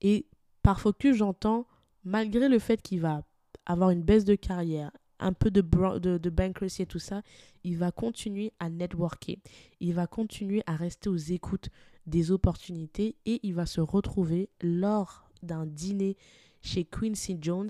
[0.02, 0.26] Et
[0.62, 1.66] par focus, j'entends
[2.04, 3.24] malgré le fait qu'il va
[3.66, 7.22] avoir une baisse de carrière, un peu de, de, de bankruptcy et tout ça,
[7.64, 9.40] il va continuer à networker.
[9.80, 11.70] Il va continuer à rester aux écoutes
[12.06, 16.18] des opportunités et il va se retrouver lors d'un dîner
[16.62, 17.70] chez Quincy Jones,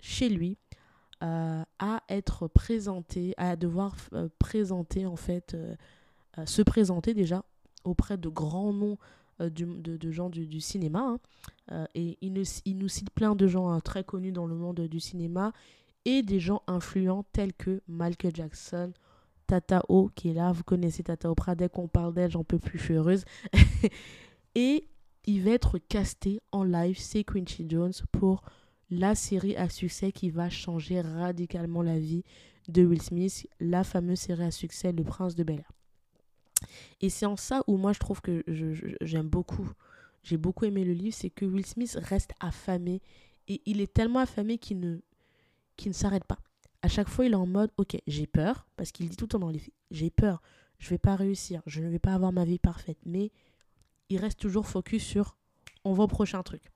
[0.00, 0.56] chez lui,
[1.22, 5.74] euh, à être présenté, à devoir euh, présenter en fait, euh,
[6.44, 7.44] se présenter déjà
[7.84, 8.98] auprès de grands noms
[9.40, 11.18] euh, de, gens du, cinéma.
[11.70, 11.86] Hein.
[11.94, 15.52] Et il, nous cite plein de gens hein, très connus dans le monde du cinéma
[16.04, 18.92] et des gens influents tels que Michael Jackson,
[19.46, 20.52] Tata O qui est là.
[20.52, 23.24] Vous connaissez Tata Oprah, dès qu'on parle d'elle, j'en peux plus, je suis heureuse.
[24.54, 24.88] et
[25.26, 28.42] il va être casté en live, c'est Quincy Jones, pour
[28.90, 32.22] la série à succès qui va changer radicalement la vie
[32.68, 35.72] de Will Smith, la fameuse série à succès Le Prince de Bel Air.
[37.00, 38.42] Et c'est en ça où moi je trouve que
[39.00, 39.68] j'aime beaucoup,
[40.22, 43.02] j'ai beaucoup aimé le livre, c'est que Will Smith reste affamé
[43.48, 44.98] et il est tellement affamé qu'il ne,
[45.84, 46.38] ne s'arrête pas.
[46.82, 49.28] À chaque fois, il est en mode, ok, j'ai peur, parce qu'il dit tout le
[49.28, 50.42] temps dans les j'ai peur,
[50.78, 53.32] je vais pas réussir, je ne vais pas avoir ma vie parfaite, mais
[54.08, 55.36] il reste toujours focus sur,
[55.84, 56.70] on va au prochain truc.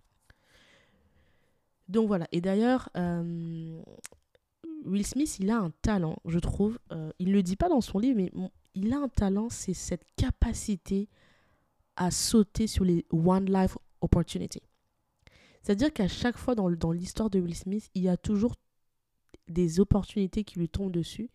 [1.90, 3.82] Donc voilà, et d'ailleurs, euh,
[4.84, 7.80] Will Smith, il a un talent, je trouve, euh, il ne le dit pas dans
[7.80, 8.30] son livre, mais
[8.74, 11.08] il a un talent, c'est cette capacité
[11.96, 14.62] à sauter sur les One Life Opportunity.
[15.62, 18.54] C'est-à-dire qu'à chaque fois dans, dans l'histoire de Will Smith, il y a toujours
[19.48, 21.28] des opportunités qui lui tombent dessus.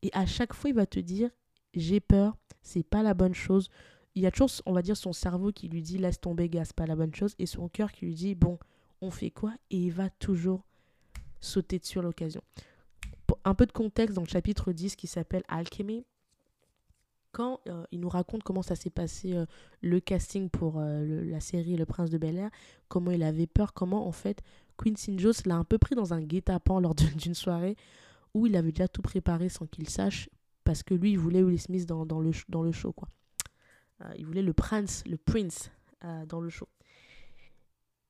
[0.00, 1.28] Et à chaque fois, il va te dire
[1.74, 3.68] J'ai peur, c'est pas la bonne chose.
[4.14, 6.64] Il y a toujours, on va dire, son cerveau qui lui dit Laisse tomber, gars,
[6.64, 7.34] c'est pas la bonne chose.
[7.38, 8.58] Et son cœur qui lui dit Bon,
[9.00, 10.64] on fait quoi Et il va toujours
[11.40, 12.42] sauter sur l'occasion.
[13.44, 16.04] Un peu de contexte dans le chapitre 10 qui s'appelle Alchemy.
[17.32, 19.44] Quand euh, il nous raconte comment ça s'est passé euh,
[19.82, 22.50] le casting pour euh, la série Le Prince de Bel Air,
[22.88, 24.42] comment il avait peur, comment en fait
[24.82, 27.76] Quincy Jones l'a un peu pris dans un guet-apens lors d'une soirée
[28.32, 30.30] où il avait déjà tout préparé sans qu'il sache
[30.64, 33.08] parce que lui il voulait Will Smith dans, le, dans show quoi.
[34.16, 35.70] il voulait le prince, le prince
[36.28, 36.68] dans le show.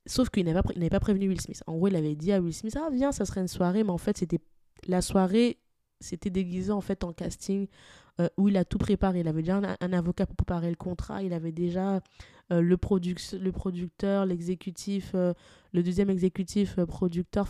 [0.09, 1.63] Sauf qu'il n'avait pas, prévenu Will Smith.
[1.67, 3.85] En gros, il avait dit à Will Smith Ah, viens, ça serait une soirée.
[3.85, 4.41] Mais en fait, c'était
[4.87, 5.59] la soirée,
[6.01, 7.67] c'était déguisé en fait en casting
[8.19, 9.21] euh, où il a tout préparé.
[9.21, 11.23] Il avait déjà un, avocat pour préparer le contrat.
[11.23, 11.97] Il avait déjà
[12.51, 12.79] euh, le,
[13.39, 15.35] le producteur, l'exécutif, euh,
[15.73, 17.47] le deuxième exécutif, producteur.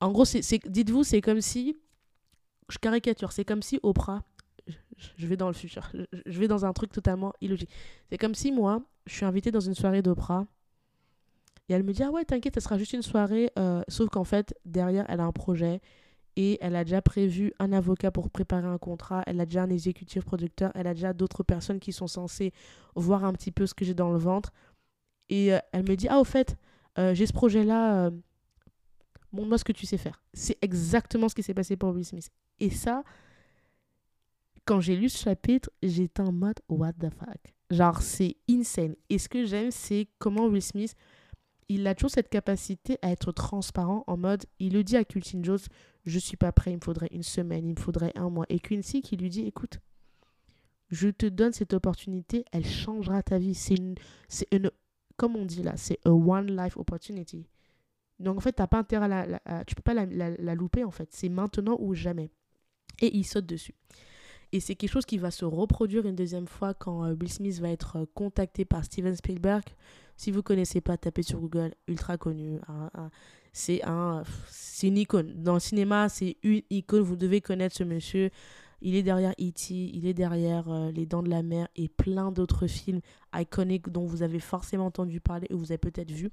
[0.00, 1.76] En gros, dites-vous, c'est comme si.
[2.70, 3.32] Je caricature.
[3.32, 4.22] C'est comme si Oprah.
[5.18, 5.90] Je, vais dans le futur.
[5.92, 7.68] Je, je vais dans un truc totalement illogique.
[8.08, 10.46] C'est comme si moi, je suis invité dans une soirée d'Oprah
[11.68, 13.50] et elle me dit, ah ouais, t'inquiète, ça sera juste une soirée.
[13.58, 15.80] Euh, sauf qu'en fait, derrière, elle a un projet
[16.36, 19.22] et elle a déjà prévu un avocat pour préparer un contrat.
[19.26, 20.70] Elle a déjà un exécutif producteur.
[20.74, 22.52] Elle a déjà d'autres personnes qui sont censées
[22.94, 24.52] voir un petit peu ce que j'ai dans le ventre.
[25.28, 26.56] Et euh, elle me dit, ah au fait,
[26.98, 28.10] euh, j'ai ce projet-là.
[29.32, 30.22] montre-moi ce que tu sais faire.
[30.34, 32.30] C'est exactement ce qui s'est passé pour Will Smith.
[32.60, 33.02] Et ça,
[34.64, 37.54] quand j'ai lu ce chapitre, j'étais en mode, what the fuck?
[37.70, 38.94] Genre, c'est insane.
[39.10, 40.94] Et ce que j'aime, c'est comment Will Smith
[41.68, 45.38] il a toujours cette capacité à être transparent en mode, il le dit à Quincy
[45.42, 45.58] Jones,
[46.04, 48.46] je suis pas prêt, il me faudrait une semaine, il me faudrait un mois.
[48.48, 49.80] Et Quincy qui lui dit, écoute,
[50.90, 53.54] je te donne cette opportunité, elle changera ta vie.
[53.54, 53.96] C'est une,
[54.28, 54.70] c'est une,
[55.16, 57.46] comme on dit là, c'est a one life opportunity.
[58.18, 60.90] Donc en fait, t'as pas intérêt à la, tu peux pas la, la, louper en
[60.90, 61.08] fait.
[61.12, 62.30] C'est maintenant ou jamais.
[63.00, 63.74] Et il saute dessus.
[64.52, 67.58] Et c'est quelque chose qui va se reproduire une deuxième fois quand euh, Will Smith
[67.58, 69.64] va être euh, contacté par Steven Spielberg
[70.16, 72.58] si vous connaissez pas, tapez sur Google, ultra connu.
[73.52, 74.22] C'est un,
[74.82, 75.42] une icône.
[75.42, 77.02] Dans le cinéma, c'est une icône.
[77.02, 78.30] Vous devez connaître ce monsieur.
[78.82, 82.30] Il est derrière E.T., il est derrière euh, Les Dents de la Mer et plein
[82.30, 83.00] d'autres films
[83.34, 86.30] iconiques dont vous avez forcément entendu parler ou vous avez peut-être vu.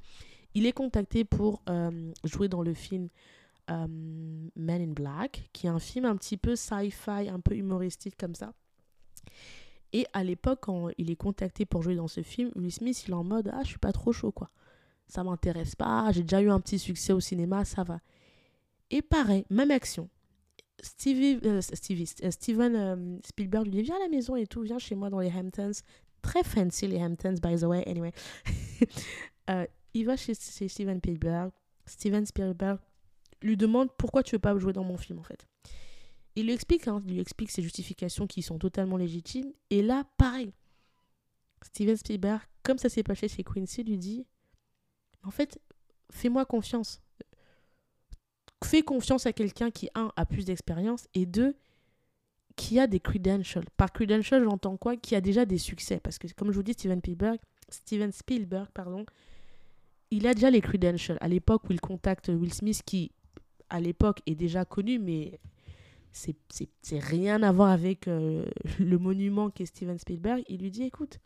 [0.53, 3.07] Il est contacté pour euh, jouer dans le film
[3.71, 8.17] euh, Men in Black, qui est un film un petit peu sci-fi, un peu humoristique
[8.17, 8.53] comme ça.
[9.93, 13.11] Et à l'époque, quand il est contacté pour jouer dans ce film, Will Smith, il
[13.11, 14.49] est en mode Ah, je suis pas trop chaud, quoi.
[15.07, 17.99] Ça m'intéresse pas, j'ai déjà eu un petit succès au cinéma, ça va.
[18.89, 20.09] Et pareil, même action.
[21.07, 24.95] Euh, euh, Steven euh, Spielberg lui dit Viens à la maison et tout, viens chez
[24.95, 25.71] moi dans les Hamptons.
[26.21, 28.11] Très fancy, les Hamptons, by the way, anyway.
[29.93, 31.51] il va chez, chez Steven Spielberg.
[31.85, 32.79] Steven Spielberg
[33.41, 35.45] lui demande Pourquoi tu veux pas jouer dans mon film, en fait?
[36.35, 39.51] Il lui explique, hein, il lui explique ses justifications qui sont totalement légitimes.
[39.69, 40.51] Et là, pareil.
[41.61, 44.25] Steven Spielberg, comme ça s'est passé chez Quincy, lui dit
[45.23, 45.59] En fait,
[46.11, 47.01] fais-moi confiance.
[48.63, 51.55] Fais confiance à quelqu'un qui, un, a plus d'expérience et deux,
[52.55, 53.65] qui a des credentials.
[53.77, 54.95] Par credentials, j'entends quoi?
[54.95, 55.99] Qui a déjà des succès.
[55.99, 59.05] Parce que, comme je vous dis, Steven Spielberg, Steven Spielberg pardon,
[60.11, 61.17] il a déjà les credentials.
[61.21, 63.11] À l'époque où il contacte Will Smith, qui,
[63.69, 65.39] à l'époque, est déjà connu, mais
[66.13, 68.45] c'est rien à voir avec euh,
[68.79, 70.43] le monument qu'est Steven Spielberg.
[70.47, 71.19] Il lui dit écoute,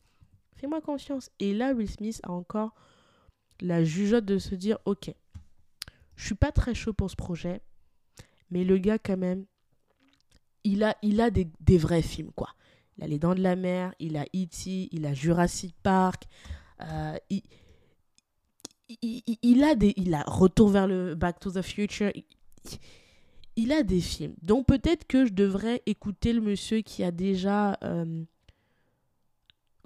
[0.56, 1.30] fais-moi confiance.
[1.40, 2.74] Et là, Will Smith a encore
[3.60, 5.14] la jugeote de se dire ok,
[6.16, 7.62] je suis pas très chaud pour ce projet,
[8.50, 9.46] mais le gars, quand même,
[10.64, 12.50] il a, il a des, des vrais films, quoi.
[12.98, 16.24] Il a Les Dents de la Mer, il a E.T., il a Jurassic Park,
[16.82, 17.44] euh, il,
[19.02, 22.12] il, il, a des, il a Retour vers le Back to the Future
[23.72, 24.36] a des films.
[24.42, 28.24] Donc peut-être que je devrais écouter le monsieur qui a déjà, euh,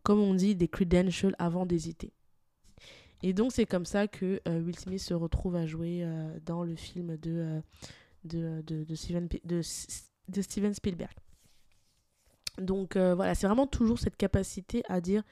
[0.03, 2.11] comme on dit, des credentials avant d'hésiter.
[3.23, 6.63] Et donc, c'est comme ça que euh, Will Smith se retrouve à jouer euh, dans
[6.63, 7.61] le film de,
[8.25, 11.13] de, de, Steven, de Steven Spielberg.
[12.57, 15.23] Donc, voilà, c'est vraiment toujours cette capacité à dire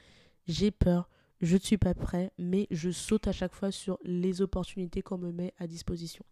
[0.48, 1.10] j'ai peur,
[1.42, 5.18] je ne suis pas prêt, mais je saute à chaque fois sur les opportunités qu'on
[5.18, 6.24] me met à disposition.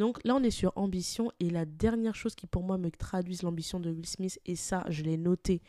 [0.00, 1.30] Donc là, on est sur ambition.
[1.40, 4.82] Et la dernière chose qui pour moi me traduise l'ambition de Will Smith, et ça,
[4.88, 5.60] je l'ai noté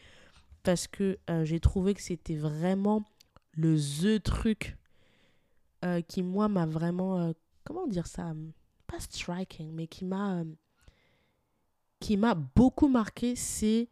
[0.63, 3.03] parce que j'ai trouvé que c'était vraiment
[3.51, 4.77] le The truc
[5.83, 7.19] euh, qui, moi, m'a vraiment.
[7.19, 7.33] Euh,
[7.65, 8.33] comment dire ça
[8.87, 10.43] Pas striking, mais qui m'a.
[11.99, 13.89] Qui m'a beaucoup marqué, c'est.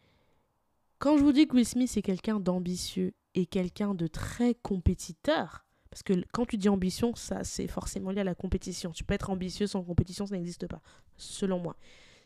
[1.00, 5.66] Quand je vous dis que Will Smith est quelqu'un d'ambitieux et quelqu'un de très compétiteur,
[6.00, 8.92] parce que quand tu dis ambition, ça c'est forcément lié à la compétition.
[8.92, 10.82] Tu peux être ambitieux sans compétition, ça n'existe pas,
[11.18, 11.76] selon moi.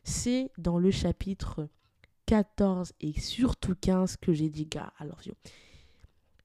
[0.04, 1.68] C'est dans le chapitre
[2.28, 5.22] 14 et surtout 15 que j'ai dit, gars, alors.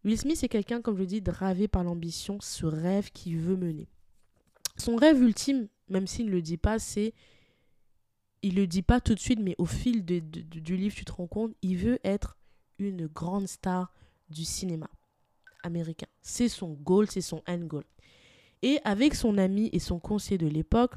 [0.05, 3.89] Will Smith est quelqu'un, comme je dis, dravé par l'ambition, ce rêve qu'il veut mener.
[4.79, 7.13] Son rêve ultime, même s'il ne le dit pas, c'est.
[8.41, 11.13] Il ne le dit pas tout de suite, mais au fil du livre, tu te
[11.13, 12.39] rends compte, il veut être
[12.79, 13.93] une grande star
[14.31, 14.89] du cinéma
[15.63, 16.07] américain.
[16.21, 17.85] C'est son goal, c'est son end goal.
[18.63, 20.95] Et avec son ami et son conseiller de l'époque,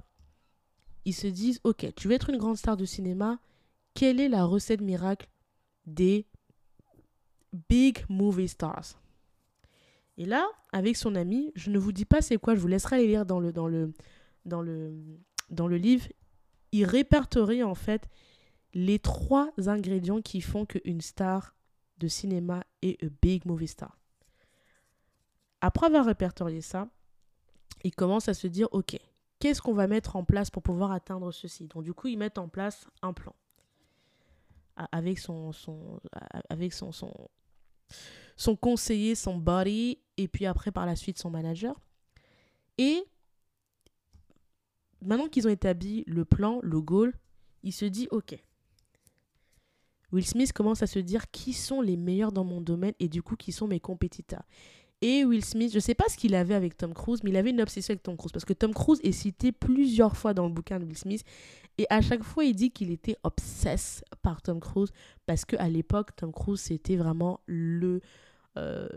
[1.05, 3.39] ils se disent Ok, tu veux être une grande star du cinéma,
[3.93, 5.27] quelle est la recette miracle
[5.85, 6.25] des
[7.69, 8.99] big movie stars?
[10.17, 12.97] Et là, avec son ami, je ne vous dis pas c'est quoi, je vous laisserai
[12.97, 13.93] aller lire dans le, dans le,
[14.45, 14.93] dans le,
[15.49, 16.07] dans le livre.
[16.71, 18.07] Il répertorie en fait
[18.73, 21.55] les trois ingrédients qui font qu'une star
[21.97, 24.00] de cinéma est a big movie star.
[25.61, 26.89] Après avoir répertorié ça,
[27.83, 28.97] il commence à se dire ok,
[29.39, 31.67] qu'est-ce qu'on va mettre en place pour pouvoir atteindre ceci?
[31.67, 33.35] Donc du coup, ils mettent en place un plan
[34.91, 35.51] avec son,
[36.49, 36.91] avec son,
[38.35, 41.79] son conseiller, son body, et puis après par la suite son manager.
[42.77, 43.03] Et
[45.01, 47.13] maintenant qu'ils ont établi le plan, le goal,
[47.63, 48.35] il se dit ok.
[50.11, 53.23] Will Smith commence à se dire qui sont les meilleurs dans mon domaine et du
[53.23, 54.43] coup qui sont mes compétiteurs?
[55.03, 57.37] Et Will Smith, je ne sais pas ce qu'il avait avec Tom Cruise, mais il
[57.37, 60.45] avait une obsession avec Tom Cruise parce que Tom Cruise est cité plusieurs fois dans
[60.45, 61.25] le bouquin de Will Smith
[61.77, 64.91] et à chaque fois, il dit qu'il était obsesse par Tom Cruise
[65.25, 68.01] parce qu'à l'époque, Tom Cruise, c'était vraiment le,
[68.57, 68.87] euh,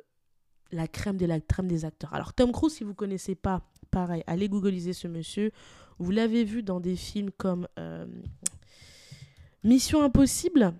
[0.71, 2.13] la crème de la crème des acteurs.
[2.13, 5.53] Alors, Tom Cruise, si vous ne connaissez pas, pareil, allez googliser ce monsieur.
[5.99, 8.07] Vous l'avez vu dans des films comme euh,
[9.63, 10.75] Mission Impossible.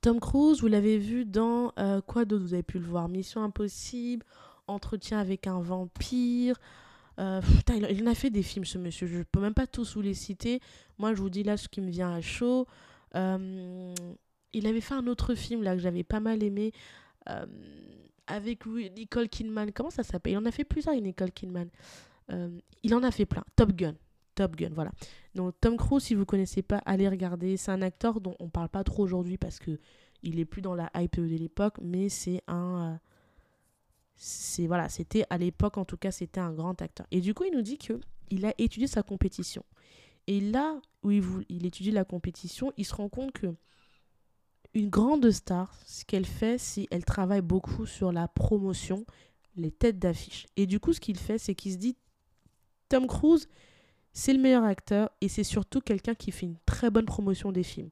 [0.00, 2.44] Tom Cruise, vous l'avez vu dans euh, quoi d'autre?
[2.44, 4.24] Vous avez pu le voir Mission Impossible,
[4.66, 6.56] Entretien avec un vampire.
[7.18, 7.40] Euh,
[7.90, 9.06] il, en a fait des films, ce monsieur.
[9.06, 10.60] Je ne peux même pas tous vous les citer.
[10.98, 12.66] Moi, je vous dis là ce qui me vient à chaud.
[13.16, 13.92] Euh,
[14.52, 16.72] il avait fait un autre film là que j'avais pas mal aimé
[18.26, 19.72] avec Nicole Kidman.
[19.72, 20.32] Comment ça s'appelle?
[20.32, 21.68] Il en a fait plusieurs avec Nicole Kidman.
[22.82, 23.44] il en a fait plein.
[23.56, 23.94] Top Gun.
[24.38, 24.92] Top Gun, voilà.
[25.34, 27.56] Donc Tom Cruise, si vous connaissez pas, allez regarder.
[27.56, 29.80] C'est un acteur dont on parle pas trop aujourd'hui parce que
[30.22, 33.00] il est plus dans la hype de l'époque, mais c'est un
[34.14, 37.08] c'est voilà, c'était à l'époque en tout cas, c'était un grand acteur.
[37.10, 37.94] Et du coup, il nous dit que
[38.30, 39.64] il a étudié sa compétition.
[40.28, 43.52] Et là où il, il étudie la compétition, il se rend compte que
[44.72, 49.04] une grande star, ce qu'elle fait, c'est elle travaille beaucoup sur la promotion,
[49.56, 50.46] les têtes d'affiche.
[50.56, 51.96] Et du coup, ce qu'il fait, c'est qu'il se dit
[52.88, 53.48] Tom Cruise,
[54.12, 57.62] c'est le meilleur acteur et c'est surtout quelqu'un qui fait une très bonne promotion des
[57.62, 57.90] films.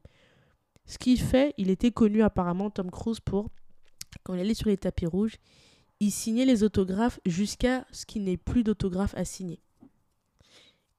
[0.85, 3.49] Ce qu'il fait, il était connu apparemment, Tom Cruise, pour,
[4.23, 5.35] quand il allait sur les tapis rouges,
[5.99, 9.59] il signait les autographes jusqu'à ce qu'il n'ait plus d'autographes à signer.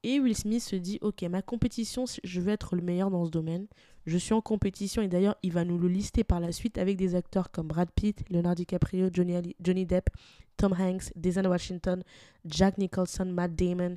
[0.03, 3.31] Et Will Smith se dit, ok, ma compétition, je veux être le meilleur dans ce
[3.31, 3.67] domaine.
[4.07, 6.97] Je suis en compétition et d'ailleurs, il va nous le lister par la suite avec
[6.97, 10.09] des acteurs comme Brad Pitt, Leonardo DiCaprio, Johnny, Johnny Depp,
[10.57, 12.03] Tom Hanks, Denzel Washington,
[12.45, 13.97] Jack Nicholson, Matt Damon,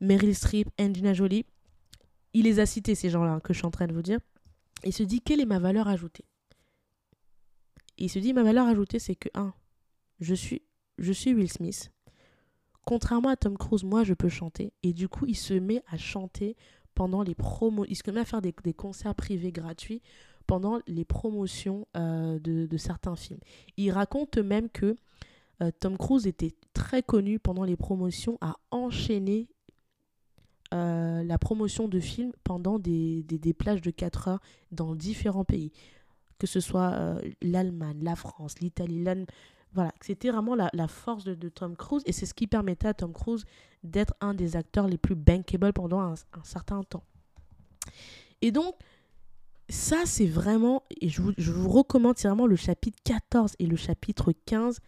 [0.00, 1.44] Meryl Streep, Angelina Jolie.
[2.34, 4.18] Il les a cités, ces gens-là, que je suis en train de vous dire.
[4.84, 6.24] Il se dit, quelle est ma valeur ajoutée?
[7.96, 9.52] Il se dit, ma valeur ajoutée, c'est que, un,
[10.20, 10.62] je suis,
[10.98, 11.90] je suis Will Smith.
[12.84, 14.72] Contrairement à Tom Cruise, moi, je peux chanter.
[14.82, 16.56] Et du coup, il se met à chanter
[16.94, 17.84] pendant les promos.
[17.88, 20.00] Il se met à faire des, concerts privés gratuits
[20.46, 23.40] pendant les promotions euh, de, certains films.
[23.76, 24.96] Il raconte même que
[25.60, 29.48] euh, Tom Cruise était très connu pendant les promotions à enchaîner
[30.74, 34.40] euh, la promotion de films pendant des, des, plages de 4 heures
[34.72, 35.72] dans différents pays.
[36.38, 39.02] Que ce soit l'Allemagne, la France, l'Italie,
[39.72, 43.12] voilà, c'était vraiment la, force de, Tom Cruise et c'est ce qui permettait à Tom
[43.12, 43.44] Cruise
[43.82, 47.04] d'être un des acteurs les plus bankable pendant un, certain temps.
[48.40, 48.74] Et donc,
[49.68, 53.76] ça, c'est vraiment, et je vous, je vous recommande, vraiment le chapitre 14 et le
[53.76, 54.80] chapitre 15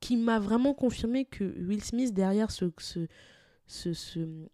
[0.00, 2.66] qui m'a vraiment confirmé que Will Smith, derrière ce,
[3.66, 3.92] ce,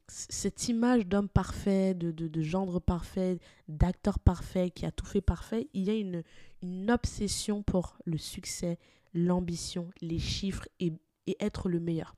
[0.08, 3.38] cette image d'homme parfait, de, de, de, gendre parfait,
[3.68, 6.22] d'acteur parfait, qui a tout fait parfait, il y a une,
[6.62, 8.78] une obsession pour le succès,
[9.12, 10.92] l'ambition, les chiffres et,
[11.26, 12.14] et, être le meilleur.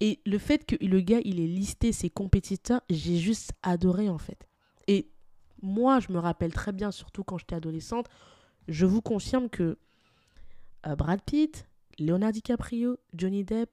[0.00, 4.18] Et le fait que le gars, il ait listé ses compétiteurs, j'ai juste adoré en
[4.18, 4.46] fait.
[4.86, 5.10] Et
[5.62, 8.08] moi, je me rappelle très bien, surtout quand j'étais adolescente,
[8.68, 9.78] je vous confirme que
[10.86, 11.66] euh, Brad Pitt,
[11.98, 13.70] Leonardo DiCaprio, Johnny Depp,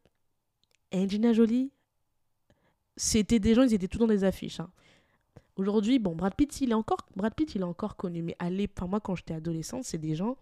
[0.94, 1.72] Angelina Jolie,
[2.98, 4.60] c'était des gens, ils étaient tout dans des affiches.
[4.60, 4.70] Hein.
[5.56, 8.22] Aujourd'hui, bon, Brad Pitt, il est encore, Brad Pitt, il est encore connu.
[8.22, 10.38] Mais allez, par moi, quand j'étais adolescente, c'est des gens,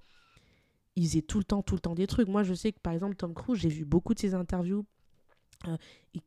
[0.95, 2.27] ils faisaient tout le temps, tout le temps des trucs.
[2.27, 4.85] Moi, je sais que, par exemple, Tom Cruise, j'ai vu beaucoup de ses interviews.
[5.67, 5.77] Euh,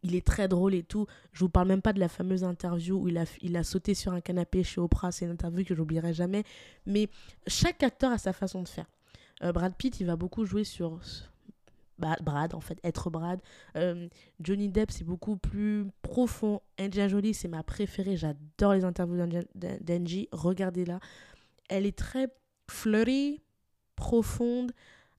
[0.02, 1.06] il est très drôle et tout.
[1.32, 3.94] Je vous parle même pas de la fameuse interview où il a, il a sauté
[3.94, 5.12] sur un canapé chez Oprah.
[5.12, 6.44] C'est une interview que j'oublierai jamais.
[6.86, 7.08] Mais
[7.46, 8.86] chaque acteur a sa façon de faire.
[9.42, 11.00] Euh, Brad Pitt, il va beaucoup jouer sur,
[11.98, 13.40] Brad, en fait, être Brad.
[13.76, 14.08] Euh,
[14.40, 16.60] Johnny Depp, c'est beaucoup plus profond.
[16.78, 18.16] Angelina Jolie, c'est ma préférée.
[18.16, 19.16] J'adore les interviews
[19.54, 20.28] d'Angie.
[20.32, 21.00] Regardez-la.
[21.68, 22.28] Elle est très
[22.70, 23.42] flirty,
[23.96, 24.72] profonde.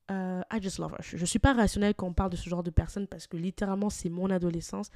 [0.10, 1.02] Euh, I just love her.
[1.02, 3.38] Je ne suis pas rationnelle quand on parle de ce genre de personne parce que
[3.38, 4.90] littéralement, c'est mon adolescence.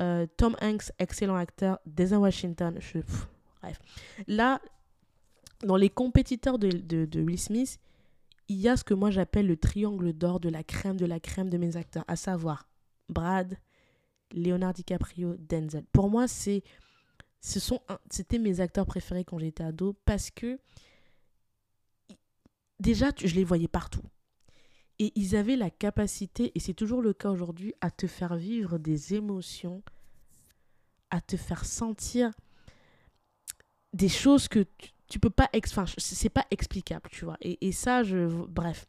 [0.00, 1.78] Euh, Tom Hanks, excellent acteur.
[1.84, 3.00] Denzel Washington, je,
[3.60, 3.80] bref.
[4.26, 4.60] Là,
[5.64, 7.80] dans les compétiteurs de Will Smith,
[8.48, 11.20] il y a ce que moi j'appelle le triangle d'or de la crème de la
[11.20, 12.68] crème de mes acteurs, à savoir
[13.08, 13.58] Brad,
[14.32, 15.84] Leonardo DiCaprio, Denzel.
[15.92, 16.62] Pour moi, c'est
[17.40, 17.80] ce sont
[18.10, 20.58] c'était mes acteurs préférés quand j'étais ado parce que
[22.80, 24.02] déjà je les voyais partout.
[25.00, 28.78] Et ils avaient la capacité, et c'est toujours le cas aujourd'hui, à te faire vivre
[28.78, 29.84] des émotions,
[31.10, 32.32] à te faire sentir
[33.92, 37.36] des choses que tu, tu peux pas enfin c'est pas explicable tu vois.
[37.40, 38.86] Et, et ça je bref.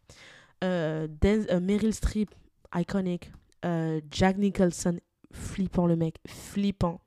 [0.64, 2.34] Euh, euh Meryl Streep
[2.76, 3.32] iconic.
[3.66, 5.00] Euh, Jack Nicholson
[5.32, 7.02] flippant le mec flippant.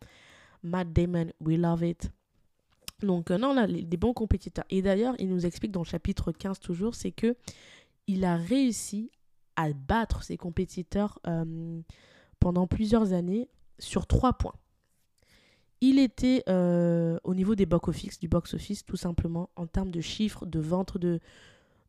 [0.63, 2.11] Matt Damon we love it.
[3.01, 4.65] Donc euh, non là des bons compétiteurs.
[4.71, 7.37] Et d'ailleurs il nous explique dans le chapitre 15 toujours c'est que
[8.07, 9.11] il a réussi
[9.57, 11.21] à battre ses compétiteurs
[12.41, 13.49] pendant plusieurs années
[13.79, 14.55] sur trois points
[15.83, 20.47] il était euh, au niveau des box-office, du box-office tout simplement, en termes de chiffres,
[20.47, 21.19] de vente de,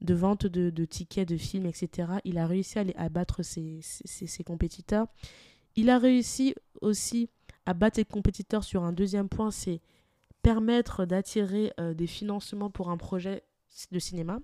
[0.02, 2.14] de, vente de, tickets, de films, etc.
[2.26, 5.06] Il a réussi à, à battre ses, ses, compétiteurs.
[5.76, 7.30] Il a réussi aussi
[7.68, 9.80] à battre ses compétiteurs sur un deuxième point, c'est
[10.42, 13.44] permettre d'attirer euh, des financements pour un projet
[13.92, 14.40] de cinéma.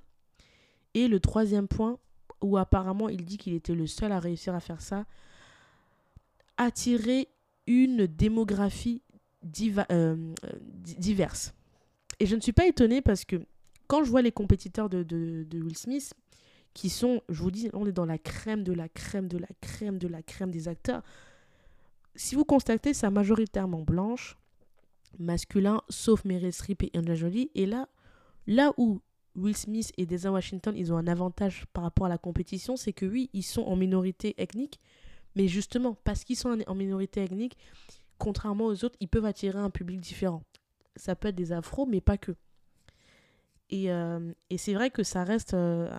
[0.93, 1.97] Et le troisième point,
[2.41, 5.05] où apparemment il dit qu'il était le seul à réussir à faire ça,
[6.57, 7.29] attirer
[7.65, 9.01] une démographie
[9.91, 10.33] euh,
[10.73, 11.53] diverses.
[12.19, 13.37] Et je ne suis pas étonnée parce que
[13.87, 16.13] quand je vois les compétiteurs de, Will Smith,
[16.73, 19.47] qui sont, je vous dis, on est dans la crème de la crème de la
[19.59, 21.01] crème de la crème des acteurs.
[22.15, 24.37] Si vous constatez, c'est majoritairement blanche,
[25.17, 27.51] masculin, sauf Meryl Streep et Angelina Jolie.
[27.55, 27.89] Et là,
[28.45, 29.01] là où
[29.35, 32.93] Will Smith et Denzel Washington, ils ont un avantage par rapport à la compétition, c'est
[32.93, 34.79] que oui, ils sont en minorité ethnique,
[35.35, 37.57] mais justement, parce qu'ils sont en minorité ethnique,
[38.19, 40.43] contrairement aux autres, ils peuvent attirer un public différent.
[40.95, 42.35] Ça peut être des afros, mais pas que.
[43.71, 45.89] Et, euh, et c'est vrai que ça reste euh,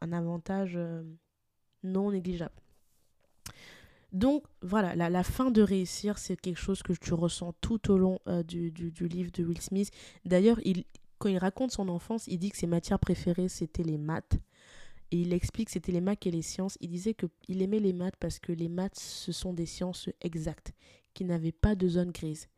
[0.00, 1.02] un, avantage euh,
[1.82, 2.54] non négligeable.
[4.12, 8.18] Donc voilà, la, fin de réussir, c'est quelque chose que tu ressens tout au long
[8.46, 9.90] du, du, du, livre de Will Smith.
[10.24, 10.84] D'ailleurs, il,
[11.18, 14.38] quand il raconte son enfance, il dit que ses matières préférées, c'était les maths.
[15.10, 16.78] Et il explique que c'était les maths et les sciences.
[16.80, 20.72] Il disait qu'il aimait les maths parce que les maths, ce sont des sciences exactes
[21.18, 22.48] qui n'avait pas de zone grise.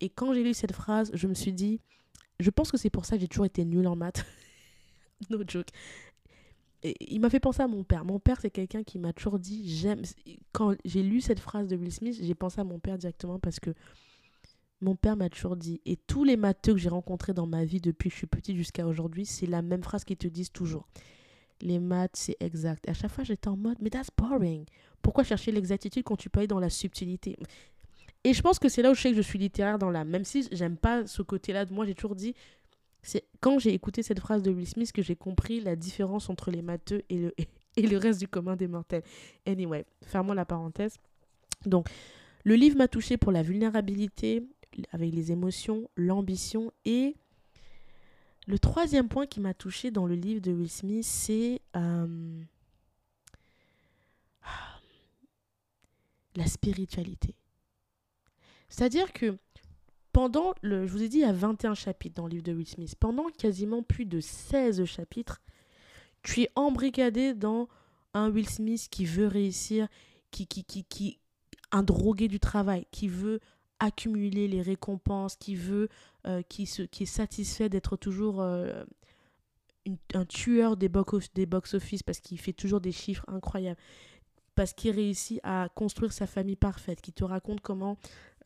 [0.00, 1.80] Et quand j'ai lu cette phrase, je me suis dit,
[2.38, 4.26] je pense que c'est pour ça que j'ai toujours été nulle en maths.
[5.30, 5.68] no joke.
[6.82, 8.04] Et il m'a fait penser à mon père.
[8.04, 10.02] Mon père, c'est quelqu'un qui m'a toujours dit, j'aime.
[10.52, 13.58] Quand j'ai lu cette phrase de Will Smith, j'ai pensé à mon père directement parce
[13.58, 13.70] que
[14.82, 17.80] mon père m'a toujours dit, et tous les matheux que j'ai rencontrés dans ma vie
[17.80, 20.86] depuis que je suis petite jusqu'à aujourd'hui, c'est la même phrase qu'ils te disent toujours.
[21.62, 22.86] Les maths, c'est exact.
[22.86, 24.66] Et à chaque fois, j'étais en mode, mais that's boring.
[25.02, 27.36] Pourquoi chercher l'exactitude quand tu peux aller dans la subtilité?
[28.28, 30.10] Et je pense que c'est là où je sais que je suis littéraire dans l'âme.
[30.10, 32.34] Même si j'aime pas ce côté-là de moi, j'ai toujours dit.
[33.00, 36.50] C'est quand j'ai écouté cette phrase de Will Smith que j'ai compris la différence entre
[36.50, 37.34] les matheux et le,
[37.76, 39.02] et le reste du commun des mortels.
[39.46, 40.98] Anyway, fermons la parenthèse.
[41.64, 41.88] Donc,
[42.44, 44.46] le livre m'a touché pour la vulnérabilité,
[44.92, 47.16] avec les émotions, l'ambition et
[48.46, 52.42] le troisième point qui m'a touché dans le livre de Will Smith, c'est euh,
[56.36, 57.34] la spiritualité.
[58.68, 59.38] C'est-à-dire que
[60.12, 60.86] pendant le.
[60.86, 62.94] Je vous ai dit, il y a 21 chapitres dans le livre de Will Smith.
[62.98, 65.40] Pendant quasiment plus de 16 chapitres,
[66.22, 67.68] tu es embrigadé dans
[68.14, 69.88] un Will Smith qui veut réussir,
[70.30, 71.18] qui, qui, qui, qui
[71.70, 73.40] un drogué du travail, qui veut
[73.78, 75.88] accumuler les récompenses, qui veut,
[76.26, 78.84] euh, qui, se, qui est satisfait d'être toujours euh,
[80.14, 83.78] un tueur des box-office des box -office parce qu'il fait toujours des chiffres incroyables,
[84.54, 87.96] parce qu'il réussit à construire sa famille parfaite, qui te raconte comment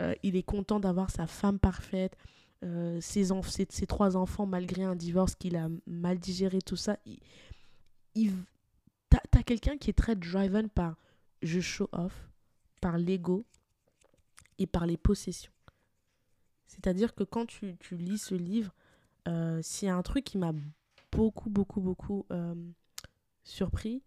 [0.02, 2.16] euh, il est content d'avoir sa femme parfaite,
[3.00, 6.96] ses, ses, ses, trois enfants malgré un divorce qu'il a mal digéré, tout ça.
[8.14, 8.32] Il,
[9.08, 10.96] t'as quelqu'un qui est très driven par
[11.42, 12.30] je show off,
[12.80, 13.44] par l'ego
[14.58, 15.52] et par les possessions.
[16.66, 18.72] C'est-à-dire que quand tu, lis ce livre,
[19.28, 20.52] euh, s'il y a un truc qui m'a
[21.10, 22.54] beaucoup, beaucoup, beaucoup euh,
[23.44, 24.02] surpris,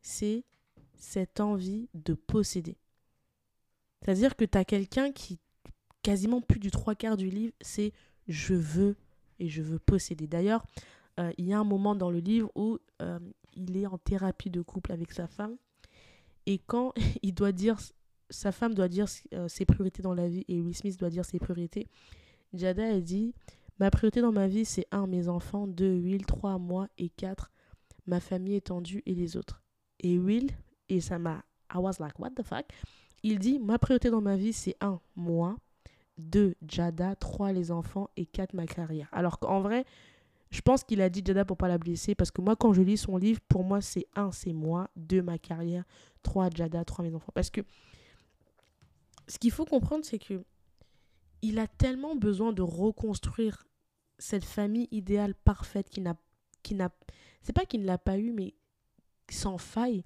[0.00, 0.44] c'est
[0.94, 2.78] cette envie de posséder.
[4.06, 5.40] C'est-à-dire que tu as quelqu'un qui,
[6.04, 7.92] quasiment plus du trois quarts du livre, c'est
[8.28, 8.94] je veux
[9.40, 10.28] et je veux posséder.
[10.28, 10.64] D'ailleurs,
[11.18, 12.78] euh, il y a un moment dans le livre où
[13.56, 15.56] il est en thérapie de couple avec sa femme.
[16.46, 16.92] Et quand
[17.22, 17.78] il doit dire,
[18.30, 21.24] sa femme doit dire euh, ses priorités dans la vie et Will Smith doit dire
[21.24, 21.88] ses priorités,
[22.52, 23.34] Jada a dit
[23.80, 27.50] Ma priorité dans ma vie, c'est un, mes enfants, deux, Will, trois, moi, et quatre,
[28.06, 29.64] ma famille étendue et les autres.
[29.98, 30.50] Et Will,
[30.88, 31.44] et ça m'a.
[31.74, 32.66] I was like, what the fuck?
[33.22, 35.56] Il dit Ma priorité dans ma vie, c'est un, moi,
[36.18, 39.08] deux, Jada, trois, les enfants, et quatre, ma carrière.
[39.12, 39.84] Alors qu'en vrai,
[40.50, 42.82] je pense qu'il a dit Jada pour pas la blesser parce que moi, quand je
[42.82, 45.84] lis son livre, pour moi, c'est un, c'est moi, deux, ma carrière,
[46.22, 47.32] trois, Jada, trois, mes enfants.
[47.34, 47.62] Parce que
[49.28, 50.44] ce qu'il faut comprendre, c'est que
[51.42, 53.66] il a tellement besoin de reconstruire
[54.18, 56.16] cette famille idéale parfaite qui n'a,
[56.62, 56.90] qui n'a,
[57.42, 58.54] c'est pas qu'il ne l'a pas eu, mais
[59.30, 60.02] sans faille,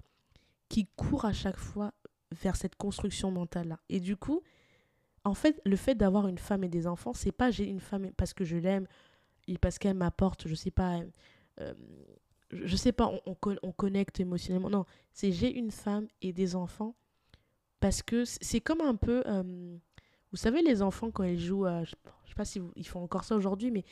[0.69, 1.93] qui court à chaque fois
[2.31, 3.79] vers cette construction mentale-là.
[3.89, 4.41] Et du coup,
[5.23, 8.11] en fait, le fait d'avoir une femme et des enfants, c'est pas j'ai une femme
[8.17, 8.87] parce que je l'aime,
[9.59, 10.99] parce qu'elle m'apporte, je sais pas,
[11.59, 11.73] euh,
[12.51, 14.69] je sais pas, on, on, connecte émotionnellement.
[14.69, 16.95] Non, c'est j'ai une femme et des enfants
[17.79, 19.77] parce que c'est comme un peu, euh,
[20.31, 21.91] vous savez, les enfants quand ils jouent, à, je,
[22.27, 23.83] sais pas si ils font encore ça aujourd'hui, mais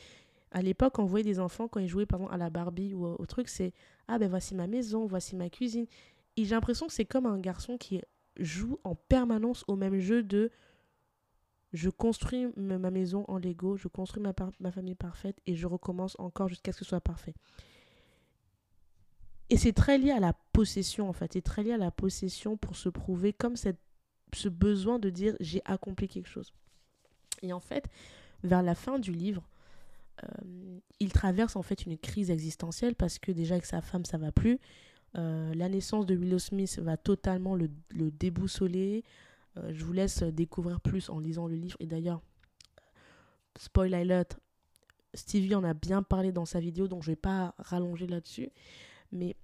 [0.51, 3.05] à l'époque, on voyait des enfants quand ils jouaient par exemple à la Barbie ou
[3.05, 3.73] au, truc, c'est
[4.07, 5.85] ah ben voici ma maison, voici ma cuisine.
[6.37, 8.01] Et j'ai l'impression que c'est comme un garçon qui
[8.39, 10.51] joue en permanence au même jeu de
[11.71, 16.47] je construis ma maison en Lego, je construis ma, famille parfaite et je recommence encore
[16.47, 17.35] jusqu'à ce que ce soit parfait.
[19.51, 22.57] Et c'est très lié à la possession en fait, c'est très lié à la possession
[22.57, 23.79] pour se prouver comme cette,
[24.33, 26.53] ce besoin de dire j'ai accompli quelque chose.
[27.41, 27.87] Et en fait,
[28.43, 29.47] vers la fin du livre,
[30.23, 34.17] euh, il traverse en fait une crise existentielle parce que déjà avec sa femme ça
[34.17, 34.59] va plus.
[35.17, 39.03] Euh, la naissance de Willow Smith va totalement le, le déboussoler.
[39.57, 41.77] Euh, je vous laisse découvrir plus en lisant le livre.
[41.79, 42.21] Et d'ailleurs,
[43.57, 44.39] spoil alert,
[45.13, 48.49] Stevie en a bien parlé dans sa vidéo, donc je ne vais pas rallonger là-dessus.
[49.11, 49.35] Mais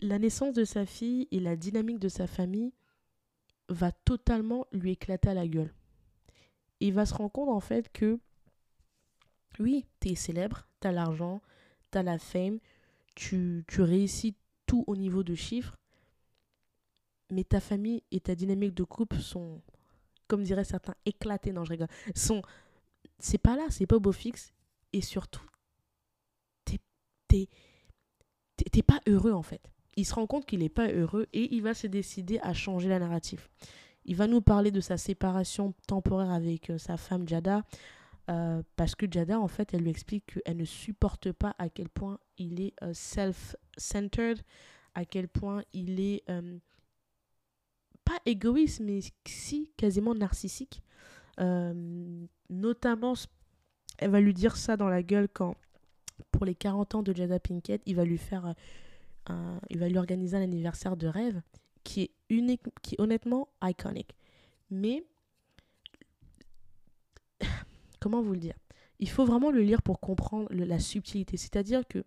[0.00, 2.72] la naissance de sa fille et la dynamique de sa famille
[3.68, 5.72] va totalement lui éclater à la gueule.
[6.80, 8.18] il va se rendre compte en fait que
[9.60, 11.40] oui, tu es célèbre, tu as l'argent,
[11.90, 12.58] tu as la fame,
[13.14, 14.34] tu, tu réussis
[14.86, 15.76] au niveau de chiffres,
[17.30, 19.60] mais ta famille et ta dynamique de couple sont,
[20.28, 21.52] comme diraient certains, éclatés.
[21.52, 21.88] Non, je rigole.
[22.14, 22.42] Sont,
[23.18, 24.52] c'est pas là, c'est pas au beau fixe.
[24.92, 25.46] Et surtout,
[26.64, 26.78] t'es,
[28.70, 29.70] t'es, pas heureux en fait.
[29.96, 32.88] Il se rend compte qu'il n'est pas heureux et il va se décider à changer
[32.88, 33.48] la narrative.
[34.04, 37.62] Il va nous parler de sa séparation temporaire avec euh, sa femme Jada.
[38.30, 41.88] Euh, parce que Jada, en fait, elle lui explique qu'elle ne supporte pas à quel
[41.88, 44.40] point il est euh, self-centered,
[44.94, 46.24] à quel point il est
[48.04, 50.82] pas égoïste, mais si, quasiment narcissique.
[51.40, 53.14] Euh, notamment,
[53.98, 55.56] elle va lui dire ça dans la gueule quand,
[56.30, 58.54] pour les 40 ans de Jada Pinkett, il va lui faire
[59.70, 61.40] il va lui organiser un anniversaire de rêve
[61.84, 64.16] qui est unique, qui est honnêtement iconique.
[64.70, 65.04] Mais,
[68.02, 68.54] comment vous le dire
[68.98, 71.36] Il faut vraiment le lire pour comprendre la subtilité.
[71.36, 72.04] C'est-à-dire que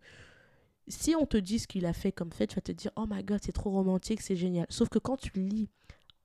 [0.88, 3.06] si on te dit ce qu'il a fait comme fait, tu vas te dire Oh
[3.10, 4.68] my god, c'est trop romantique, c'est génial.
[4.70, 5.70] Sauf que quand tu lis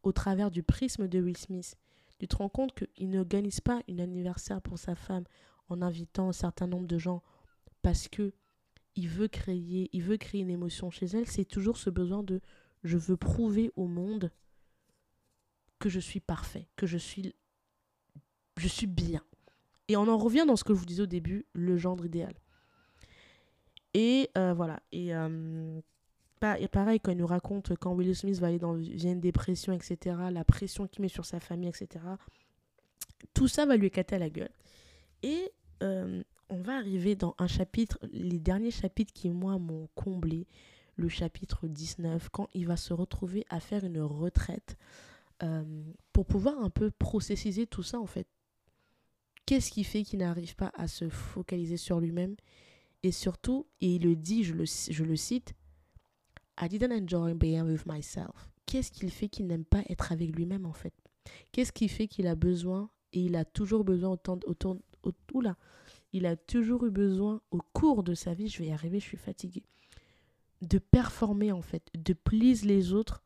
[0.02, 1.76] au travers du prisme de Will Smith,
[2.18, 5.24] tu te rends compte qu'il n'organise pas un anniversaire pour sa femme
[5.68, 7.22] en invitant un certain nombre de gens
[7.82, 8.32] parce que
[8.96, 11.26] il veut créer, il veut créer une émotion chez elle.
[11.26, 12.40] C'est toujours ce besoin de
[12.82, 14.30] je veux prouver au monde
[15.78, 17.34] que je suis parfait, que je suis,
[18.58, 19.22] je suis bien.
[19.90, 22.32] Et on en revient dans ce que je vous disais au début, le gendre idéal.
[23.92, 24.78] Et euh, voilà.
[24.92, 25.80] Et, euh,
[26.60, 30.16] et pareil, quand il nous raconte quand Will Smith va aller dans une dépression, etc.,
[30.30, 32.04] la pression qu'il met sur sa famille, etc.,
[33.34, 34.52] tout ça va lui éclater à la gueule.
[35.24, 35.50] Et
[35.82, 40.46] euh, on va arriver dans un chapitre, les derniers chapitres qui, moi, m'ont comblé,
[40.94, 44.76] le chapitre 19, quand il va se retrouver à faire une retraite
[46.12, 48.26] pour pouvoir un peu processiser tout ça en fait.
[49.50, 52.36] Qu'est-ce qui fait qu'il n'arrive pas à se focaliser sur lui-même?
[53.02, 55.54] Et surtout, et il le dit, je le, je le cite,
[56.60, 58.48] I didn't enjoy being with myself.
[58.64, 60.94] Qu'est-ce qu'il fait qu'il n'aime pas être avec lui-même en fait?
[61.50, 65.56] Qu'est-ce qui fait qu'il a besoin, et il a toujours besoin autant, autant, autant là,
[66.12, 69.06] il a toujours eu besoin au cours de sa vie, je vais y arriver, je
[69.06, 69.64] suis fatiguée,
[70.62, 73.20] de performer en fait, de please les autres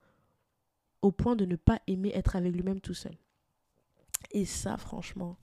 [1.03, 3.19] au point de ne pas aimer être avec lui-même tout seul?
[4.31, 5.37] Et ça, franchement,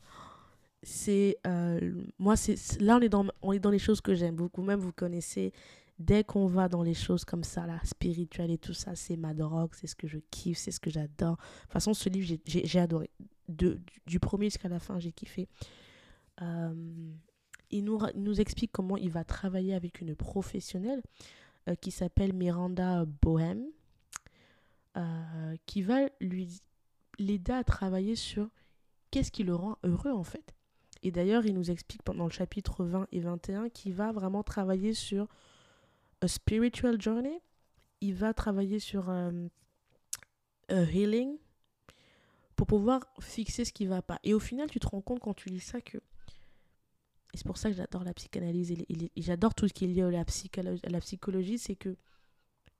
[0.84, 4.36] c'est euh, moi, c'est là on est dans on est dans les choses que j'aime
[4.36, 4.63] beaucoup.
[4.63, 5.53] Même vous connaissez,
[5.99, 9.34] dès qu'on va dans les choses comme ça, là, spirituelles et tout ça, c'est ma
[9.34, 11.36] drogue, c'est ce que je kiffe, c'est ce que j'adore.
[11.36, 13.09] De toute façon, ce livre, j'ai adoré.
[13.47, 15.49] De, du premier jusqu'à la fin, j'ai kiffé.
[16.41, 16.73] Euh,
[17.69, 21.01] il, nous, nous explique comment il va travailler avec une professionnelle
[21.67, 23.65] euh, qui s'appelle Miranda Bohem.
[25.67, 26.61] Qui va lui
[27.17, 28.49] l'aider à travailler sur
[29.09, 30.53] qu'est-ce qui le rend heureux en fait.
[31.04, 34.93] Et d'ailleurs, il nous explique pendant le chapitre 20 et 21 qu'il va vraiment travailler
[34.93, 35.28] sur
[36.22, 37.41] a spiritual journey.
[38.02, 39.47] Il va travailler sur euh,
[40.70, 41.38] healing
[42.56, 44.20] pour pouvoir fixer ce qui va pas.
[44.24, 45.97] Et au final, tu te rends compte quand tu lis ça que
[47.34, 50.02] et c'est pour ça que j'adore la psychanalyse et, j'adore tout ce qui est lié
[50.02, 51.95] à la, à la psychologie, c'est que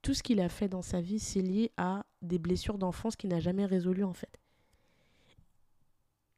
[0.02, 3.30] tout ce qu'il a fait dans sa vie, c'est lié à des blessures d'enfance qu'il
[3.30, 4.40] n'a jamais résolues en fait.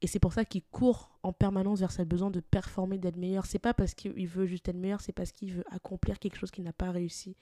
[0.03, 3.45] Et c'est pour ça qu'il court en permanence vers sa besoin de performer, d'être meilleur.
[3.45, 6.51] C'est pas parce qu'il veut juste être meilleur, c'est parce qu'il veut accomplir quelque chose
[6.51, 7.37] qu'il n'a pas réussi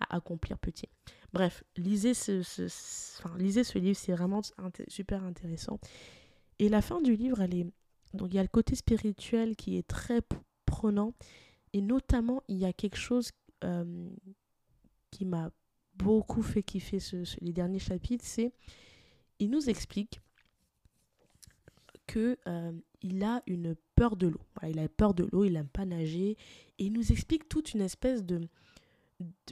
[0.00, 0.88] à accomplir petit.
[1.32, 2.40] Bref, lisez ce,
[3.20, 4.40] enfin, lisez ce livre, c'est vraiment
[4.88, 5.78] super intéressant.
[6.58, 7.66] Et la fin du livre, elle est...
[8.12, 10.20] Donc il y a le côté spirituel qui est très
[10.66, 11.14] prenant.
[11.72, 13.30] Et notamment, il y a quelque chose
[13.62, 14.08] euh,
[15.12, 15.52] qui m'a
[15.94, 16.98] beaucoup fait kiffer
[17.40, 18.52] les derniers chapitres, c'est
[19.38, 20.20] il nous explique
[22.10, 24.40] que euh, il a une peur de l'eau.
[24.64, 26.30] il a peur de l'eau, il n'aime pas nager,
[26.78, 28.48] et il nous explique toute une espèce de,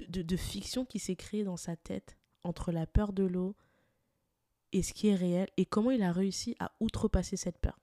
[0.08, 3.54] de, de, fiction qui s'est créée dans sa tête entre la peur de l'eau
[4.72, 7.78] et ce qui est réel, et comment il a réussi à outrepasser cette peur.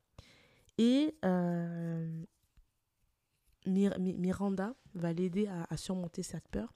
[0.78, 2.26] Et euh,
[3.66, 6.74] Miranda va l'aider à, à surmonter cette peur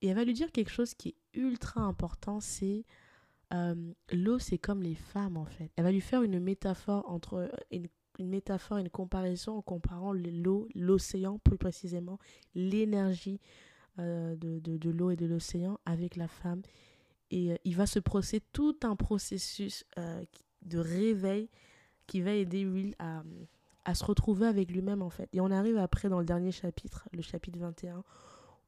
[0.00, 2.84] et elle va lui dire quelque chose qui est ultra important, c'est
[3.54, 3.74] euh,
[4.12, 5.70] l'eau, c'est comme les femmes en fait.
[5.76, 7.88] Elle va lui faire une métaphore entre une,
[8.18, 12.18] métaphore, une comparaison en comparant l'eau, l'océan plus précisément,
[12.54, 13.40] l'énergie
[13.98, 16.62] euh, de, de, l'eau et de l'océan avec la femme.
[17.30, 19.84] Et euh, il va se procéder tout un processus
[20.62, 21.48] de réveil
[22.06, 23.22] qui va aider Will à,
[23.84, 25.28] à se retrouver avec lui-même en fait.
[25.32, 28.02] Et on arrive après dans le dernier chapitre, le chapitre 21,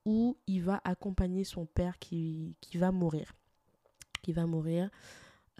[0.04, 3.34] où il va accompagner son père qui, qui va mourir.
[4.32, 4.90] Va mourir.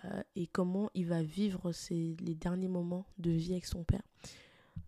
[0.04, 4.02] Euh, et comment il va vivre ses, les derniers moments de vie avec son père.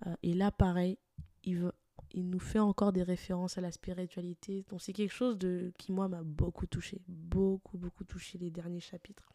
[0.07, 0.99] Euh, et là, pareil,
[1.45, 1.73] il, veut,
[2.13, 4.65] il nous fait encore des références à la spiritualité.
[4.69, 7.01] Donc c'est quelque chose de, qui, moi, m'a beaucoup touché.
[7.09, 9.33] Beaucoup, beaucoup touché les derniers chapitres.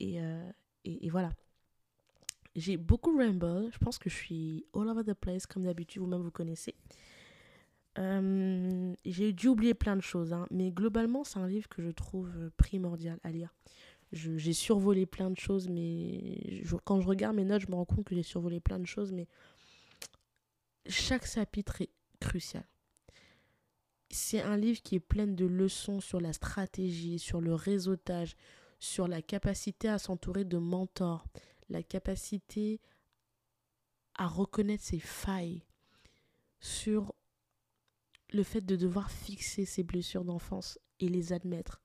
[0.00, 0.50] Et, euh,
[0.84, 1.30] et, et, voilà.
[2.56, 3.70] J'ai beaucoup ramble.
[3.72, 6.74] Je pense que je suis all over the place, comme d'habitude, vous-même vous connaissez.
[7.98, 11.90] Euh, j'ai dû oublier plein de choses, hein, mais globalement, c'est un livre que je
[11.90, 13.54] trouve primordial à lire.
[14.12, 18.04] J'ai survolé plein de choses, mais quand je regarde mes notes, je me rends compte
[18.04, 19.26] que j'ai survolé plein de choses, mais
[20.86, 21.90] chaque chapitre est
[22.20, 22.64] crucial.
[24.10, 28.36] C'est un livre qui est plein de leçons sur la stratégie, sur le réseautage,
[28.78, 31.24] sur la capacité à s'entourer de mentors,
[31.70, 32.80] la capacité
[34.14, 35.64] à reconnaître ses failles,
[36.60, 37.14] sur
[38.32, 41.82] le fait de devoir fixer ses blessures d'enfance et les admettre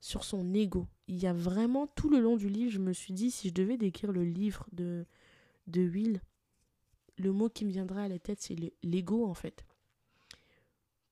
[0.00, 0.86] sur son ego.
[1.08, 3.54] Il y a vraiment tout le long du livre, je me suis dit, si je
[3.54, 5.06] devais décrire le livre de,
[5.66, 6.20] de Will,
[7.18, 9.64] le mot qui me viendrait à la tête, c'est l'ego en fait.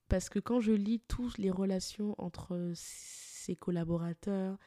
[0.08, 4.58] Parce que quand je lis toutes les relations entre ses collaborateurs,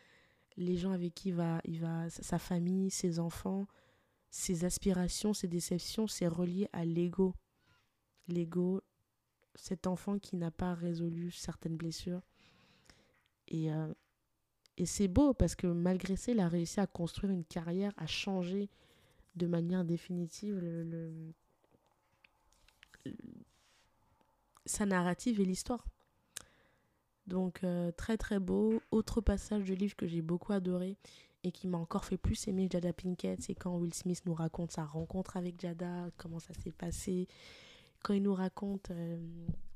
[0.57, 3.67] les gens avec qui il va, il va, sa famille, ses enfants,
[4.29, 7.33] ses aspirations, ses déceptions, c'est relié à l'ego.
[8.27, 8.81] L'ego,
[9.57, 12.21] cet enfant qui n'a pas résolu certaines blessures.
[13.49, 13.93] Et, euh,
[14.77, 18.07] et c'est beau parce que malgré ça, il a réussi à construire une carrière, à
[18.07, 18.69] changer
[19.35, 21.33] de manière définitive le,
[24.65, 25.85] sa narrative et l'histoire.
[27.25, 28.81] Donc euh, très très beau.
[28.91, 30.97] Autre passage du livre que j'ai beaucoup adoré
[31.43, 34.71] et qui m'a encore fait plus aimer Jada Pinkett, c'est quand Will Smith nous raconte
[34.71, 37.27] sa rencontre avec Jada, comment ça s'est passé,
[38.07, 39.17] quand il nous raconte euh,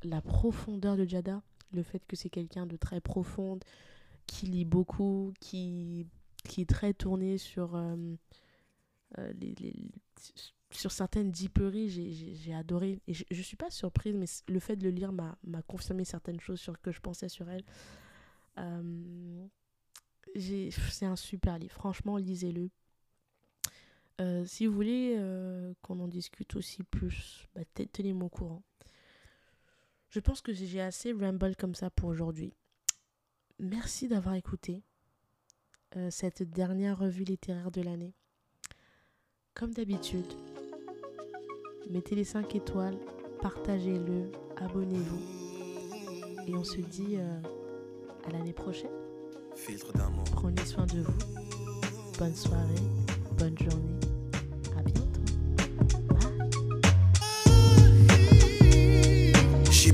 [0.03, 1.41] la profondeur de Jada,
[1.73, 3.61] le fait que c'est quelqu'un de très profonde,
[4.25, 6.07] qui lit beaucoup, qui,
[6.45, 7.97] qui est très tourné sur, euh,
[9.17, 9.91] euh, les,
[10.69, 11.89] sur certaines diperies.
[11.89, 13.01] J'ai adoré.
[13.05, 16.39] Et je ne suis pas surprise, mais le fait de le lire m'a confirmé certaines
[16.39, 17.65] choses sur que je pensais sur elle.
[20.37, 21.73] C'est un super livre.
[21.73, 22.69] Franchement, lisez-le.
[24.19, 28.63] Euh, si vous voulez euh, qu'on en discute aussi plus, bah, tenez-moi au courant.
[30.09, 32.53] Je pense que j'ai assez ramble comme ça pour aujourd'hui.
[33.59, 34.83] Merci d'avoir écouté
[35.95, 38.13] euh, cette dernière revue littéraire de l'année.
[39.53, 40.33] Comme d'habitude,
[41.89, 42.97] mettez les 5 étoiles,
[43.41, 45.21] partagez-le, abonnez-vous.
[46.47, 48.91] Et on se dit à l'année prochaine.
[50.31, 51.17] Prenez soin de vous.
[52.17, 52.75] Bonne soirée,
[53.41, 54.10] bonne journée.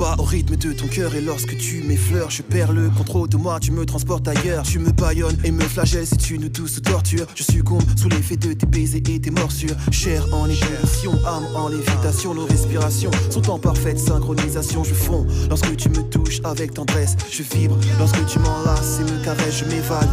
[0.00, 3.72] Rythme de ton cœur et lorsque tu m'effleures, je perds le contrôle de moi, tu
[3.72, 4.62] me transportes ailleurs.
[4.62, 7.26] Tu me baillonnes et me flagelles, c'est une douce torture.
[7.34, 9.74] Je succombe sous l'effet de tes baisers et tes morsures.
[9.90, 14.84] Chair en ébullition, âme en lévitation, nos respirations sont en parfaite synchronisation.
[14.84, 19.24] Je fonds lorsque tu me touches avec tendresse, je vibre lorsque tu m'enlaces et me
[19.24, 20.08] caresses, je m'évade.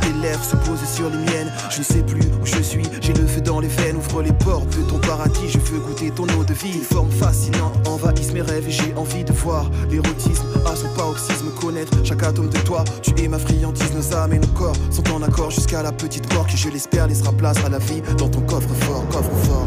[0.00, 3.12] Tes lèvres se posent sur les miennes, je ne sais plus où je suis, j'ai
[3.12, 6.24] le feu dans les veines, ouvre les portes de ton paradis, je veux goûter ton
[6.24, 6.80] eau de vie.
[6.90, 11.50] Forme fascinante envahissent mes rêves et j'ai envie de voir l'érotisme à son paroxysme.
[11.60, 13.92] Connaître chaque atome de toi tu es ma friandise.
[13.94, 17.06] Nos âmes et nos corps sont en accord jusqu'à la petite mort qui je l'espère
[17.06, 19.66] laissera place à la vie dans ton coffre fort coffre fort